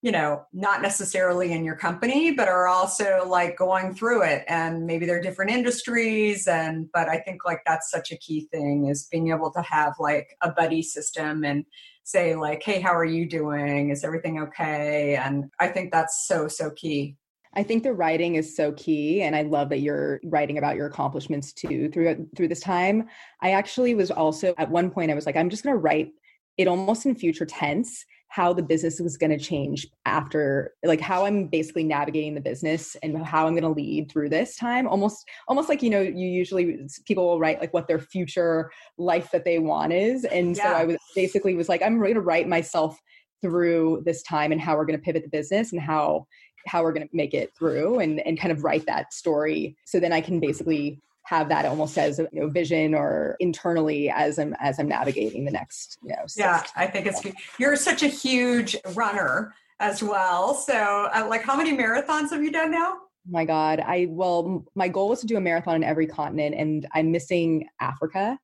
you 0.00 0.12
know, 0.12 0.44
not 0.52 0.80
necessarily 0.80 1.52
in 1.52 1.64
your 1.64 1.74
company, 1.74 2.30
but 2.30 2.46
are 2.46 2.68
also 2.68 3.24
like 3.26 3.56
going 3.56 3.92
through 3.94 4.22
it. 4.22 4.44
And 4.46 4.86
maybe 4.86 5.06
they're 5.06 5.20
different 5.20 5.50
industries. 5.50 6.46
And, 6.46 6.88
but 6.92 7.08
I 7.08 7.18
think 7.18 7.44
like 7.44 7.62
that's 7.66 7.90
such 7.90 8.12
a 8.12 8.16
key 8.18 8.46
thing 8.52 8.86
is 8.86 9.08
being 9.10 9.30
able 9.30 9.50
to 9.52 9.62
have 9.62 9.94
like 9.98 10.36
a 10.40 10.52
buddy 10.52 10.82
system 10.82 11.44
and 11.44 11.64
say, 12.04 12.36
like, 12.36 12.62
hey, 12.62 12.80
how 12.80 12.94
are 12.94 13.04
you 13.04 13.28
doing? 13.28 13.90
Is 13.90 14.04
everything 14.04 14.40
okay? 14.40 15.16
And 15.16 15.46
I 15.58 15.66
think 15.66 15.90
that's 15.90 16.26
so, 16.28 16.46
so 16.46 16.70
key. 16.70 17.16
I 17.54 17.64
think 17.64 17.82
the 17.82 17.92
writing 17.92 18.36
is 18.36 18.54
so 18.54 18.72
key 18.72 19.22
and 19.22 19.34
I 19.34 19.42
love 19.42 19.68
that 19.70 19.80
you're 19.80 20.20
writing 20.24 20.58
about 20.58 20.76
your 20.76 20.86
accomplishments 20.86 21.52
too 21.52 21.88
through 21.90 22.28
through 22.36 22.48
this 22.48 22.60
time. 22.60 23.08
I 23.42 23.52
actually 23.52 23.94
was 23.94 24.10
also 24.10 24.54
at 24.58 24.70
one 24.70 24.90
point 24.90 25.10
I 25.10 25.14
was 25.14 25.26
like 25.26 25.34
I'm 25.34 25.48
just 25.48 25.64
going 25.64 25.74
to 25.74 25.80
write 25.80 26.10
it 26.58 26.68
almost 26.68 27.06
in 27.06 27.14
future 27.14 27.46
tense 27.46 28.04
how 28.28 28.52
the 28.52 28.62
business 28.62 29.00
was 29.00 29.16
going 29.16 29.30
to 29.30 29.38
change 29.38 29.86
after 30.06 30.74
like 30.84 31.00
how 31.00 31.24
i'm 31.24 31.46
basically 31.46 31.84
navigating 31.84 32.34
the 32.34 32.40
business 32.40 32.96
and 33.02 33.24
how 33.26 33.46
i'm 33.46 33.54
going 33.54 33.62
to 33.62 33.68
lead 33.68 34.10
through 34.10 34.28
this 34.28 34.56
time 34.56 34.86
almost 34.86 35.26
almost 35.48 35.68
like 35.68 35.82
you 35.82 35.90
know 35.90 36.00
you 36.00 36.26
usually 36.26 36.86
people 37.06 37.26
will 37.26 37.40
write 37.40 37.60
like 37.60 37.72
what 37.72 37.88
their 37.88 37.98
future 37.98 38.70
life 38.98 39.30
that 39.30 39.44
they 39.44 39.58
want 39.58 39.92
is 39.92 40.24
and 40.24 40.56
yeah. 40.56 40.64
so 40.64 40.76
i 40.76 40.84
was 40.84 40.96
basically 41.14 41.54
was 41.54 41.68
like 41.68 41.82
i'm 41.82 41.98
going 41.98 42.14
to 42.14 42.20
write 42.20 42.48
myself 42.48 42.98
through 43.40 44.02
this 44.04 44.22
time 44.22 44.52
and 44.52 44.60
how 44.60 44.76
we're 44.76 44.84
going 44.84 44.98
to 44.98 45.04
pivot 45.04 45.22
the 45.22 45.30
business 45.30 45.72
and 45.72 45.80
how 45.80 46.26
how 46.66 46.82
we're 46.82 46.92
going 46.92 47.06
to 47.06 47.16
make 47.16 47.34
it 47.34 47.50
through 47.56 47.98
and 47.98 48.20
and 48.20 48.38
kind 48.38 48.52
of 48.52 48.62
write 48.62 48.84
that 48.86 49.12
story 49.12 49.76
so 49.86 49.98
then 49.98 50.12
i 50.12 50.20
can 50.20 50.38
basically 50.38 51.00
have 51.28 51.48
that 51.50 51.66
almost 51.66 51.98
as 51.98 52.18
a 52.18 52.28
you 52.32 52.40
know, 52.40 52.48
vision 52.48 52.94
or 52.94 53.36
internally 53.38 54.10
as 54.10 54.38
I'm 54.38 54.54
as 54.60 54.78
I'm 54.78 54.88
navigating 54.88 55.44
the 55.44 55.50
next 55.50 55.98
you 56.02 56.10
know. 56.10 56.24
Yeah, 56.36 56.62
I 56.76 56.86
think 56.86 57.06
it's 57.06 57.22
you're 57.58 57.76
such 57.76 58.02
a 58.02 58.08
huge 58.08 58.76
runner 58.94 59.54
as 59.80 60.02
well. 60.02 60.54
So, 60.54 60.74
uh, 61.14 61.26
like, 61.28 61.42
how 61.42 61.56
many 61.56 61.76
marathons 61.76 62.30
have 62.30 62.42
you 62.42 62.50
done 62.50 62.70
now? 62.70 62.98
my 63.30 63.44
god 63.44 63.78
i 63.80 64.06
well 64.08 64.64
my 64.74 64.88
goal 64.88 65.10
was 65.10 65.20
to 65.20 65.26
do 65.26 65.36
a 65.36 65.40
marathon 65.40 65.76
in 65.76 65.84
every 65.84 66.06
continent 66.06 66.54
and 66.56 66.88
i'm 66.94 67.12
missing 67.12 67.68
africa 67.78 68.38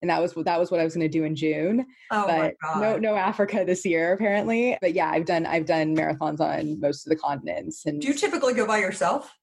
and 0.00 0.10
that 0.10 0.20
was 0.22 0.32
that 0.44 0.60
was 0.60 0.70
what 0.70 0.80
I 0.80 0.84
was 0.84 0.94
going 0.94 1.10
to 1.10 1.18
do 1.18 1.24
in 1.24 1.34
June. 1.34 1.84
Oh 2.10 2.24
but 2.26 2.38
my 2.38 2.54
God. 2.62 2.80
no 2.80 2.98
no 2.98 3.16
Africa 3.16 3.64
this 3.66 3.84
year 3.84 4.12
apparently. 4.12 4.78
But 4.80 4.94
yeah, 4.94 5.10
I've 5.10 5.24
done 5.24 5.44
I've 5.44 5.66
done 5.66 5.96
marathons 5.96 6.40
on 6.40 6.80
most 6.80 7.06
of 7.06 7.10
the 7.10 7.16
continents. 7.16 7.84
And 7.84 8.00
do 8.00 8.06
you 8.06 8.14
typically 8.14 8.54
go 8.54 8.66
by 8.66 8.78
yourself? 8.78 9.34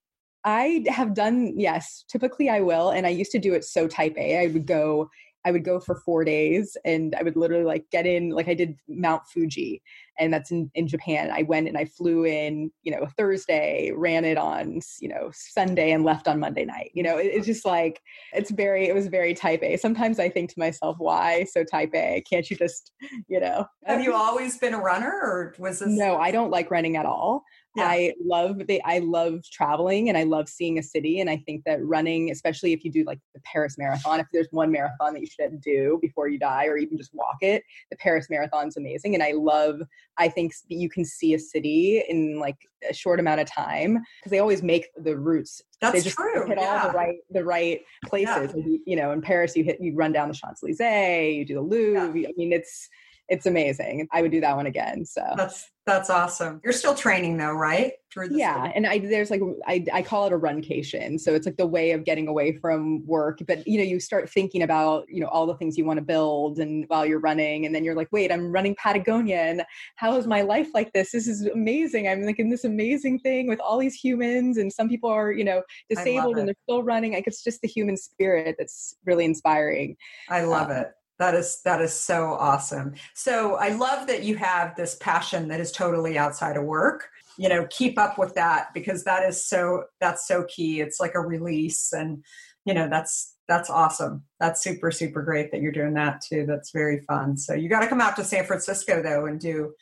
I 0.45 0.85
have 0.87 1.15
done, 1.15 1.53
yes, 1.57 2.05
typically 2.07 2.49
I 2.49 2.61
will. 2.61 2.91
And 2.91 3.05
I 3.05 3.09
used 3.09 3.31
to 3.31 3.39
do 3.39 3.53
it 3.53 3.65
so 3.65 3.87
type 3.87 4.15
A. 4.17 4.43
I 4.43 4.47
would 4.47 4.67
go, 4.67 5.09
I 5.43 5.51
would 5.51 5.65
go 5.65 5.79
for 5.79 5.95
four 6.05 6.23
days 6.23 6.77
and 6.85 7.15
I 7.15 7.23
would 7.23 7.35
literally 7.35 7.65
like 7.65 7.85
get 7.91 8.05
in, 8.05 8.29
like 8.29 8.47
I 8.47 8.53
did 8.53 8.77
Mount 8.87 9.23
Fuji 9.27 9.81
and 10.19 10.33
that's 10.33 10.51
in, 10.51 10.71
in 10.75 10.87
Japan. 10.87 11.31
I 11.31 11.43
went 11.43 11.67
and 11.67 11.77
I 11.77 11.85
flew 11.85 12.25
in, 12.25 12.71
you 12.83 12.91
know, 12.91 13.07
Thursday, 13.17 13.91
ran 13.95 14.25
it 14.25 14.37
on, 14.37 14.79
you 14.99 15.09
know, 15.09 15.31
Sunday 15.33 15.91
and 15.91 16.03
left 16.03 16.27
on 16.27 16.39
Monday 16.39 16.65
night. 16.65 16.91
You 16.93 17.03
know, 17.03 17.17
it, 17.17 17.27
it's 17.27 17.45
just 17.45 17.65
like, 17.65 18.01
it's 18.33 18.51
very, 18.51 18.87
it 18.87 18.95
was 18.95 19.07
very 19.07 19.33
type 19.33 19.61
A. 19.63 19.77
Sometimes 19.77 20.19
I 20.19 20.29
think 20.29 20.49
to 20.51 20.59
myself, 20.59 20.97
why 20.99 21.45
so 21.45 21.63
type 21.63 21.91
A? 21.93 22.23
Can't 22.29 22.49
you 22.49 22.57
just, 22.57 22.91
you 23.27 23.39
know? 23.39 23.65
Have 23.85 24.01
you 24.01 24.13
always 24.15 24.57
been 24.57 24.73
a 24.73 24.79
runner 24.79 25.11
or 25.11 25.55
was 25.59 25.79
this? 25.79 25.89
No, 25.89 26.17
I 26.17 26.31
don't 26.31 26.51
like 26.51 26.71
running 26.71 26.97
at 26.97 27.05
all. 27.05 27.43
Yeah. 27.75 27.87
I 27.87 28.13
love 28.23 28.61
the 28.67 28.81
I 28.85 28.99
love 28.99 29.41
traveling 29.51 30.07
and 30.07 30.17
I 30.17 30.23
love 30.23 30.47
seeing 30.47 30.79
a 30.79 30.83
city 30.83 31.19
and 31.19 31.29
I 31.29 31.37
think 31.45 31.63
that 31.65 31.83
running 31.83 32.31
especially 32.31 32.71
if 32.71 32.85
you 32.85 32.91
do 32.91 33.03
like 33.03 33.19
the 33.33 33.41
Paris 33.41 33.77
marathon 33.77 34.21
if 34.21 34.27
there's 34.31 34.47
one 34.51 34.71
marathon 34.71 35.13
that 35.13 35.19
you 35.19 35.27
should 35.27 35.59
do 35.59 35.99
before 36.01 36.29
you 36.29 36.39
die 36.39 36.67
or 36.67 36.77
even 36.77 36.97
just 36.97 37.13
walk 37.13 37.37
it 37.41 37.63
the 37.91 37.97
Paris 37.97 38.27
marathon 38.29 38.69
is 38.69 38.77
amazing 38.77 39.13
and 39.13 39.21
I 39.21 39.33
love 39.33 39.81
I 40.17 40.29
think 40.29 40.53
you 40.67 40.89
can 40.89 41.05
see 41.05 41.33
a 41.33 41.39
city 41.39 42.03
in 42.07 42.39
like 42.39 42.57
a 42.89 42.93
short 42.93 43.19
amount 43.19 43.41
of 43.41 43.47
time 43.47 43.99
because 44.19 44.31
they 44.31 44.39
always 44.39 44.63
make 44.63 44.89
the 44.97 45.17
routes 45.17 45.61
that's 45.81 45.93
they 45.93 46.01
just 46.01 46.15
true 46.15 46.47
hit 46.47 46.57
yeah. 46.57 46.83
all 46.83 46.91
the 46.91 46.97
right 46.97 47.17
the 47.31 47.43
right 47.43 47.81
places 48.05 48.53
yeah. 48.55 48.63
you, 48.63 48.79
you, 48.85 48.95
know 48.95 49.11
in 49.11 49.21
Paris 49.21 49.55
you 49.55 49.63
hit 49.63 49.77
you 49.81 49.93
run 49.95 50.11
down 50.11 50.27
the 50.27 50.33
Champs-Elysees 50.33 51.35
you 51.37 51.45
do 51.45 51.55
the 51.55 51.61
Louvre 51.61 52.27
I 52.27 52.33
mean 52.37 52.53
it's 52.53 52.89
it's 53.27 53.45
amazing. 53.45 54.07
I 54.11 54.21
would 54.21 54.31
do 54.31 54.41
that 54.41 54.55
one 54.55 54.67
again. 54.67 55.05
So 55.05 55.21
that's 55.35 55.71
that's 55.85 56.09
awesome. 56.09 56.61
You're 56.63 56.73
still 56.73 56.95
training 56.95 57.37
though, 57.37 57.53
right? 57.53 57.93
yeah, 58.31 58.71
and 58.73 58.87
I 58.87 58.99
there's 58.99 59.29
like 59.29 59.41
I 59.67 59.85
I 59.93 60.01
call 60.01 60.25
it 60.25 60.33
a 60.33 60.37
runcation. 60.37 61.19
So 61.19 61.33
it's 61.33 61.45
like 61.45 61.57
the 61.57 61.67
way 61.67 61.91
of 61.91 62.05
getting 62.05 62.27
away 62.27 62.57
from 62.57 63.05
work. 63.05 63.39
But 63.47 63.67
you 63.67 63.77
know, 63.77 63.83
you 63.83 63.99
start 63.99 64.29
thinking 64.29 64.63
about 64.63 65.05
you 65.09 65.21
know 65.21 65.27
all 65.27 65.45
the 65.45 65.55
things 65.55 65.77
you 65.77 65.85
want 65.85 65.97
to 65.97 66.05
build, 66.05 66.59
and 66.59 66.85
while 66.87 67.05
you're 67.05 67.19
running, 67.19 67.65
and 67.65 67.73
then 67.73 67.83
you're 67.83 67.95
like, 67.95 68.09
wait, 68.11 68.31
I'm 68.31 68.51
running 68.51 68.75
Patagonia, 68.75 69.41
and 69.41 69.63
how 69.95 70.15
is 70.17 70.27
my 70.27 70.41
life 70.41 70.69
like 70.73 70.93
this? 70.93 71.11
This 71.11 71.27
is 71.27 71.45
amazing. 71.47 72.07
I'm 72.07 72.23
like 72.23 72.39
in 72.39 72.49
this 72.49 72.63
amazing 72.63 73.19
thing 73.19 73.47
with 73.47 73.59
all 73.59 73.77
these 73.79 73.95
humans, 73.95 74.57
and 74.57 74.71
some 74.71 74.87
people 74.87 75.09
are 75.09 75.31
you 75.31 75.43
know 75.43 75.63
disabled 75.89 76.37
and 76.37 76.47
they're 76.47 76.55
still 76.63 76.83
running. 76.83 77.13
Like 77.13 77.27
it's 77.27 77.43
just 77.43 77.61
the 77.61 77.67
human 77.67 77.97
spirit 77.97 78.55
that's 78.57 78.95
really 79.05 79.25
inspiring. 79.25 79.97
I 80.29 80.41
love 80.41 80.69
um, 80.69 80.77
it. 80.77 80.91
That 81.17 81.33
is 81.33 81.61
that 81.63 81.81
is 81.81 81.93
so 81.93 82.33
awesome. 82.33 82.95
So 83.13 83.55
I 83.55 83.69
love 83.69 84.07
that 84.07 84.23
you 84.23 84.35
have 84.35 84.75
this 84.75 84.95
passion 84.95 85.47
that 85.47 85.59
is 85.59 85.71
totally 85.71 86.17
outside 86.17 86.57
of 86.57 86.65
work. 86.65 87.07
You 87.37 87.49
know, 87.49 87.67
keep 87.69 87.97
up 87.97 88.17
with 88.17 88.33
that 88.35 88.73
because 88.73 89.03
that 89.05 89.23
is 89.23 89.45
so 89.45 89.85
that's 90.01 90.27
so 90.27 90.45
key. 90.45 90.81
It's 90.81 90.99
like 90.99 91.15
a 91.15 91.21
release 91.21 91.93
and 91.93 92.23
you 92.65 92.73
know, 92.73 92.89
that's 92.89 93.35
that's 93.47 93.69
awesome. 93.69 94.23
That's 94.39 94.61
super 94.61 94.91
super 94.91 95.21
great 95.21 95.51
that 95.51 95.61
you're 95.61 95.71
doing 95.71 95.93
that 95.93 96.21
too. 96.21 96.45
That's 96.45 96.71
very 96.71 96.99
fun. 97.01 97.37
So 97.37 97.53
you 97.53 97.69
got 97.69 97.81
to 97.81 97.87
come 97.87 98.01
out 98.01 98.15
to 98.17 98.23
San 98.23 98.45
Francisco 98.45 99.01
though 99.01 99.25
and 99.27 99.39
do 99.39 99.73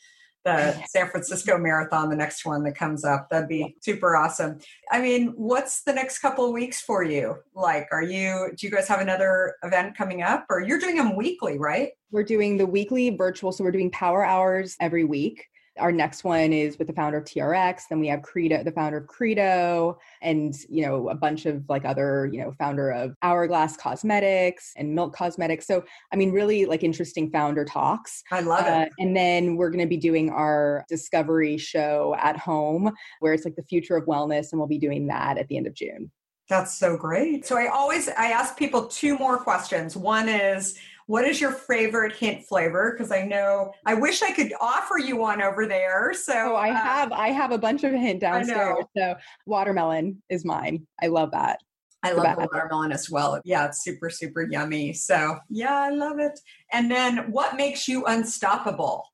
the 0.45 0.81
San 0.87 1.09
Francisco 1.09 1.57
Marathon, 1.57 2.09
the 2.09 2.15
next 2.15 2.45
one 2.45 2.63
that 2.63 2.75
comes 2.75 3.03
up. 3.03 3.29
That'd 3.29 3.49
be 3.49 3.75
super 3.81 4.15
awesome. 4.15 4.59
I 4.91 5.01
mean, 5.01 5.33
what's 5.35 5.83
the 5.83 5.93
next 5.93 6.19
couple 6.19 6.45
of 6.45 6.53
weeks 6.53 6.81
for 6.81 7.03
you? 7.03 7.35
Like, 7.55 7.87
are 7.91 8.03
you, 8.03 8.51
do 8.57 8.67
you 8.67 8.71
guys 8.71 8.87
have 8.87 9.01
another 9.01 9.55
event 9.63 9.97
coming 9.97 10.21
up 10.21 10.45
or 10.49 10.61
you're 10.61 10.79
doing 10.79 10.95
them 10.95 11.15
weekly, 11.15 11.57
right? 11.57 11.91
We're 12.11 12.23
doing 12.23 12.57
the 12.57 12.65
weekly 12.65 13.09
virtual. 13.11 13.51
So 13.51 13.63
we're 13.63 13.71
doing 13.71 13.91
power 13.91 14.23
hours 14.23 14.75
every 14.79 15.03
week. 15.03 15.45
Our 15.79 15.91
next 15.91 16.23
one 16.23 16.53
is 16.53 16.77
with 16.77 16.87
the 16.87 16.93
founder 16.93 17.17
of 17.17 17.23
TRX. 17.25 17.83
Then 17.89 17.99
we 17.99 18.07
have 18.07 18.21
Credo, 18.21 18.63
the 18.63 18.71
founder 18.71 18.97
of 18.97 19.07
Credo, 19.07 19.97
and 20.21 20.53
you 20.69 20.85
know 20.85 21.09
a 21.09 21.15
bunch 21.15 21.45
of 21.45 21.63
like 21.67 21.85
other 21.85 22.29
you 22.31 22.41
know 22.41 22.51
founder 22.59 22.91
of 22.91 23.15
Hourglass 23.21 23.75
Cosmetics 23.77 24.73
and 24.77 24.93
Milk 24.93 25.15
Cosmetics. 25.15 25.65
So 25.65 25.83
I 26.11 26.15
mean, 26.15 26.31
really 26.31 26.65
like 26.65 26.83
interesting 26.83 27.31
founder 27.31 27.65
talks. 27.65 28.23
I 28.31 28.41
love 28.41 28.65
uh, 28.65 28.85
it. 28.85 28.93
And 28.99 29.15
then 29.15 29.55
we're 29.55 29.69
going 29.69 29.83
to 29.83 29.89
be 29.89 29.97
doing 29.97 30.29
our 30.29 30.85
discovery 30.89 31.57
show 31.57 32.15
at 32.19 32.37
home, 32.37 32.91
where 33.19 33.33
it's 33.33 33.45
like 33.45 33.55
the 33.55 33.63
future 33.63 33.95
of 33.95 34.05
wellness, 34.05 34.51
and 34.51 34.59
we'll 34.59 34.67
be 34.67 34.79
doing 34.79 35.07
that 35.07 35.37
at 35.37 35.47
the 35.47 35.57
end 35.57 35.67
of 35.67 35.73
June. 35.73 36.11
That's 36.49 36.77
so 36.77 36.97
great. 36.97 37.45
So 37.45 37.57
I 37.57 37.67
always 37.67 38.09
I 38.09 38.27
ask 38.27 38.57
people 38.57 38.87
two 38.87 39.17
more 39.17 39.37
questions. 39.37 39.95
One 39.95 40.27
is 40.27 40.77
what 41.07 41.25
is 41.25 41.39
your 41.41 41.51
favorite 41.51 42.15
hint 42.15 42.45
flavor? 42.45 42.93
Because 42.95 43.11
I 43.11 43.23
know 43.23 43.71
I 43.85 43.93
wish 43.93 44.21
I 44.21 44.31
could 44.31 44.53
offer 44.59 44.97
you 44.97 45.17
one 45.17 45.41
over 45.41 45.65
there. 45.67 46.13
So 46.13 46.53
oh, 46.53 46.55
I 46.55 46.69
uh, 46.69 46.75
have 46.75 47.11
I 47.11 47.29
have 47.29 47.51
a 47.51 47.57
bunch 47.57 47.83
of 47.83 47.91
hint 47.91 48.21
downstairs. 48.21 48.85
So 48.97 49.15
watermelon 49.45 50.21
is 50.29 50.45
mine. 50.45 50.87
I 51.01 51.07
love 51.07 51.31
that. 51.31 51.59
I 52.03 52.11
love 52.11 52.35
the 52.35 52.49
watermelon 52.51 52.91
as 52.91 53.09
well. 53.09 53.39
Yeah, 53.45 53.65
it's 53.65 53.81
super, 53.81 54.09
super 54.09 54.45
yummy. 54.51 54.91
So, 54.91 55.37
yeah, 55.49 55.73
I 55.73 55.89
love 55.89 56.19
it. 56.19 56.37
And 56.73 56.91
then 56.91 57.31
what 57.31 57.55
makes 57.55 57.87
you 57.87 58.03
unstoppable? 58.05 59.05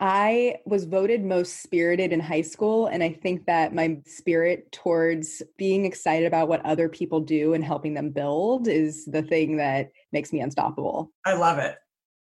I 0.00 0.56
was 0.64 0.84
voted 0.84 1.22
most 1.22 1.62
spirited 1.62 2.12
in 2.12 2.20
high 2.20 2.40
school. 2.40 2.86
And 2.86 3.02
I 3.02 3.12
think 3.12 3.44
that 3.46 3.74
my 3.74 3.98
spirit 4.06 4.72
towards 4.72 5.42
being 5.58 5.84
excited 5.84 6.26
about 6.26 6.48
what 6.48 6.64
other 6.64 6.88
people 6.88 7.20
do 7.20 7.52
and 7.52 7.62
helping 7.62 7.92
them 7.92 8.10
build 8.10 8.66
is 8.66 9.04
the 9.04 9.22
thing 9.22 9.58
that 9.58 9.90
makes 10.10 10.32
me 10.32 10.40
unstoppable. 10.40 11.12
I 11.26 11.34
love 11.34 11.58
it. 11.58 11.76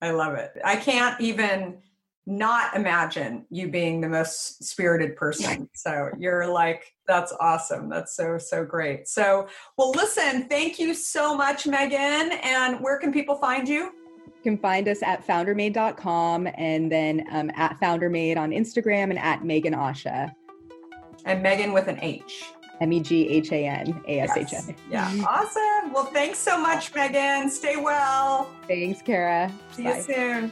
I 0.02 0.12
love 0.12 0.34
it. 0.36 0.52
I 0.66 0.78
can't 0.78 1.20
even 1.22 1.78
not 2.26 2.76
imagine 2.76 3.46
you 3.50 3.70
being 3.70 4.02
the 4.02 4.10
most 4.10 4.64
spirited 4.64 5.16
person. 5.16 5.70
So 5.76 6.10
you're 6.18 6.46
like, 6.46 6.94
that's 7.08 7.34
awesome. 7.40 7.88
That's 7.88 8.16
so, 8.16 8.38
so 8.38 8.66
great. 8.66 9.08
So, 9.08 9.48
well, 9.78 9.92
listen, 9.92 10.48
thank 10.50 10.78
you 10.78 10.94
so 10.94 11.36
much, 11.38 11.64
Meghan. 11.64 12.38
And 12.44 12.82
where 12.82 13.00
can 13.00 13.14
people 13.14 13.38
find 13.38 13.68
you? 13.68 13.94
You 14.36 14.52
can 14.52 14.58
find 14.58 14.88
us 14.88 15.02
at 15.04 15.26
foundermade.com 15.26 16.48
and 16.56 16.92
then 16.92 17.26
um, 17.32 17.52
at 17.56 17.80
foundermade 17.80 18.38
on 18.38 18.52
Instagram 18.52 19.10
and 19.10 19.20
at 19.20 19.42
Meghan 19.42 19.76
Asha. 19.76 20.34
And 21.26 21.44
Meghan 21.44 21.74
with 21.74 21.88
an 21.88 22.00
H. 22.02 22.44
M 22.82 22.94
E 22.94 23.02
G 23.02 23.28
H 23.28 23.52
A 23.52 23.66
N 23.68 24.02
A 24.08 24.20
S 24.22 24.38
H 24.38 24.54
A. 24.54 24.76
Yeah, 24.90 25.06
awesome. 25.28 25.92
Well, 25.92 26.06
thanks 26.06 26.40
so 26.40 26.58
much, 26.58 26.94
Meghan. 26.94 27.50
Stay 27.50 27.76
well. 27.76 28.50
Thanks, 28.68 29.02
Kara. 29.02 29.52
See 29.72 29.84
Bye. 29.84 29.98
you 29.98 30.02
soon. 30.04 30.52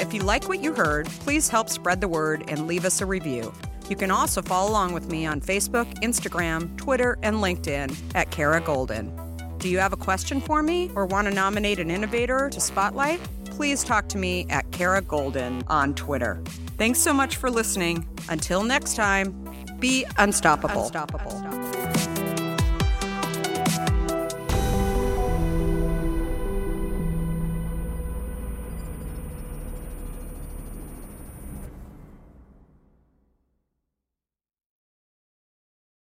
If 0.00 0.14
you 0.14 0.22
like 0.22 0.48
what 0.48 0.62
you 0.62 0.72
heard, 0.72 1.06
please 1.06 1.48
help 1.48 1.68
spread 1.68 2.00
the 2.00 2.08
word 2.08 2.44
and 2.48 2.66
leave 2.66 2.84
us 2.84 3.00
a 3.00 3.06
review. 3.06 3.52
You 3.88 3.96
can 3.96 4.10
also 4.10 4.42
follow 4.42 4.70
along 4.70 4.92
with 4.92 5.10
me 5.10 5.26
on 5.26 5.40
Facebook, 5.40 5.92
Instagram, 6.02 6.76
Twitter, 6.76 7.18
and 7.22 7.36
LinkedIn 7.36 7.96
at 8.14 8.30
Kara 8.30 8.60
Goldin. 8.60 9.10
Do 9.58 9.68
you 9.68 9.78
have 9.78 9.92
a 9.92 9.96
question 9.96 10.40
for 10.40 10.62
me 10.62 10.90
or 10.94 11.06
want 11.06 11.26
to 11.26 11.34
nominate 11.34 11.78
an 11.78 11.90
innovator 11.90 12.48
to 12.50 12.60
spotlight? 12.60 13.20
Please 13.46 13.82
talk 13.82 14.08
to 14.10 14.18
me 14.18 14.46
at 14.50 14.70
Kara 14.70 15.02
Goldin 15.02 15.64
on 15.68 15.94
Twitter. 15.94 16.40
Thanks 16.76 17.00
so 17.00 17.12
much 17.12 17.36
for 17.36 17.50
listening. 17.50 18.06
Until 18.28 18.62
next 18.62 18.94
time, 18.94 19.32
be 19.80 20.04
unstoppable. 20.16 20.84
unstoppable. 20.84 21.47